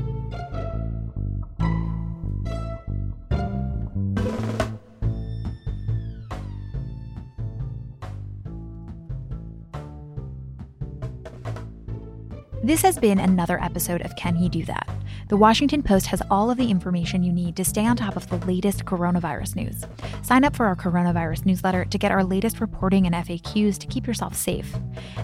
This 12.63 12.81
has 12.81 12.97
been 12.97 13.19
another 13.19 13.62
episode 13.62 14.01
of 14.03 14.15
Can 14.15 14.36
He 14.36 14.47
Do 14.47 14.63
That? 14.65 14.88
The 15.33 15.37
Washington 15.37 15.81
Post 15.81 16.05
has 16.05 16.21
all 16.29 16.51
of 16.51 16.59
the 16.59 16.69
information 16.69 17.23
you 17.23 17.33
need 17.33 17.55
to 17.55 17.65
stay 17.65 17.87
on 17.87 17.97
top 17.97 18.15
of 18.15 18.29
the 18.29 18.37
latest 18.45 18.85
coronavirus 18.85 19.55
news. 19.55 19.83
Sign 20.21 20.43
up 20.43 20.55
for 20.55 20.67
our 20.67 20.75
coronavirus 20.75 21.47
newsletter 21.47 21.85
to 21.85 21.97
get 21.97 22.11
our 22.11 22.23
latest 22.23 22.61
reporting 22.61 23.07
and 23.07 23.15
FAQs 23.15 23.79
to 23.79 23.87
keep 23.87 24.05
yourself 24.05 24.35
safe. 24.35 24.71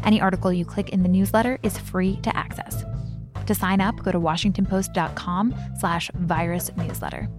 Any 0.03 0.19
article 0.19 0.51
you 0.51 0.65
click 0.65 0.89
in 0.89 1.03
the 1.03 1.09
newsletter 1.09 1.59
is 1.61 1.77
free 1.77 2.15
to 2.23 2.35
access. 2.35 2.83
To 3.45 3.53
sign 3.53 3.81
up, 3.81 4.01
go 4.01 4.11
to 4.11 4.19
washingtonpost.com 4.19 5.53
slash 5.77 6.09
virus 6.15 6.71
newsletter. 6.75 7.29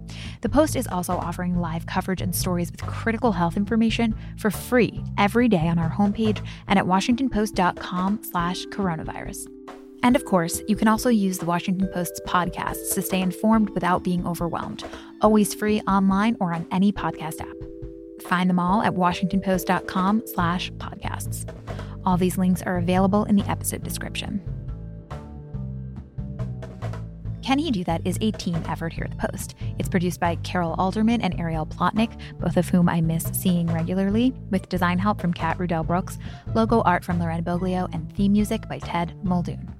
The 0.42 0.48
Post 0.48 0.76
is 0.76 0.86
also 0.86 1.14
offering 1.14 1.58
live 1.58 1.86
coverage 1.86 2.22
and 2.22 2.32
stories 2.32 2.70
with 2.70 2.86
critical 2.86 3.32
health 3.32 3.56
information 3.56 4.14
for 4.38 4.52
free 4.52 5.02
every 5.18 5.48
day 5.48 5.66
on 5.66 5.80
our 5.80 5.90
homepage 5.90 6.40
and 6.68 6.78
at 6.78 6.84
washingtonpost.com 6.84 8.20
slash 8.22 8.64
coronavirus. 8.66 9.59
And 10.02 10.16
of 10.16 10.24
course, 10.24 10.62
you 10.66 10.76
can 10.76 10.88
also 10.88 11.10
use 11.10 11.38
the 11.38 11.46
Washington 11.46 11.88
Post's 11.88 12.20
podcasts 12.26 12.94
to 12.94 13.02
stay 13.02 13.20
informed 13.20 13.70
without 13.70 14.02
being 14.02 14.26
overwhelmed, 14.26 14.84
always 15.20 15.54
free 15.54 15.80
online 15.82 16.36
or 16.40 16.54
on 16.54 16.66
any 16.72 16.92
podcast 16.92 17.40
app. 17.40 17.56
Find 18.22 18.48
them 18.48 18.58
all 18.58 18.82
at 18.82 18.94
washingtonpost.com 18.94 20.22
slash 20.26 20.70
podcasts. 20.72 21.48
All 22.04 22.16
these 22.16 22.38
links 22.38 22.62
are 22.62 22.78
available 22.78 23.24
in 23.24 23.36
the 23.36 23.48
episode 23.50 23.82
description. 23.82 24.42
Can 27.42 27.58
He 27.58 27.70
Do 27.70 27.82
That 27.84 28.02
is 28.04 28.16
a 28.20 28.30
team 28.32 28.62
effort 28.68 28.92
here 28.92 29.04
at 29.04 29.10
the 29.10 29.28
Post. 29.28 29.56
It's 29.78 29.88
produced 29.88 30.20
by 30.20 30.36
Carol 30.36 30.76
Alderman 30.78 31.20
and 31.20 31.38
Ariel 31.40 31.66
Plotnick, 31.66 32.16
both 32.38 32.56
of 32.56 32.68
whom 32.68 32.88
I 32.88 33.00
miss 33.00 33.24
seeing 33.32 33.66
regularly, 33.66 34.32
with 34.50 34.68
design 34.68 34.98
help 34.98 35.20
from 35.20 35.34
Kat 35.34 35.58
Rudell 35.58 35.86
Brooks, 35.86 36.16
logo 36.54 36.82
art 36.82 37.04
from 37.04 37.18
Loren 37.18 37.42
Boglio, 37.42 37.92
and 37.92 38.14
theme 38.14 38.32
music 38.32 38.68
by 38.68 38.78
Ted 38.78 39.14
Muldoon. 39.24 39.79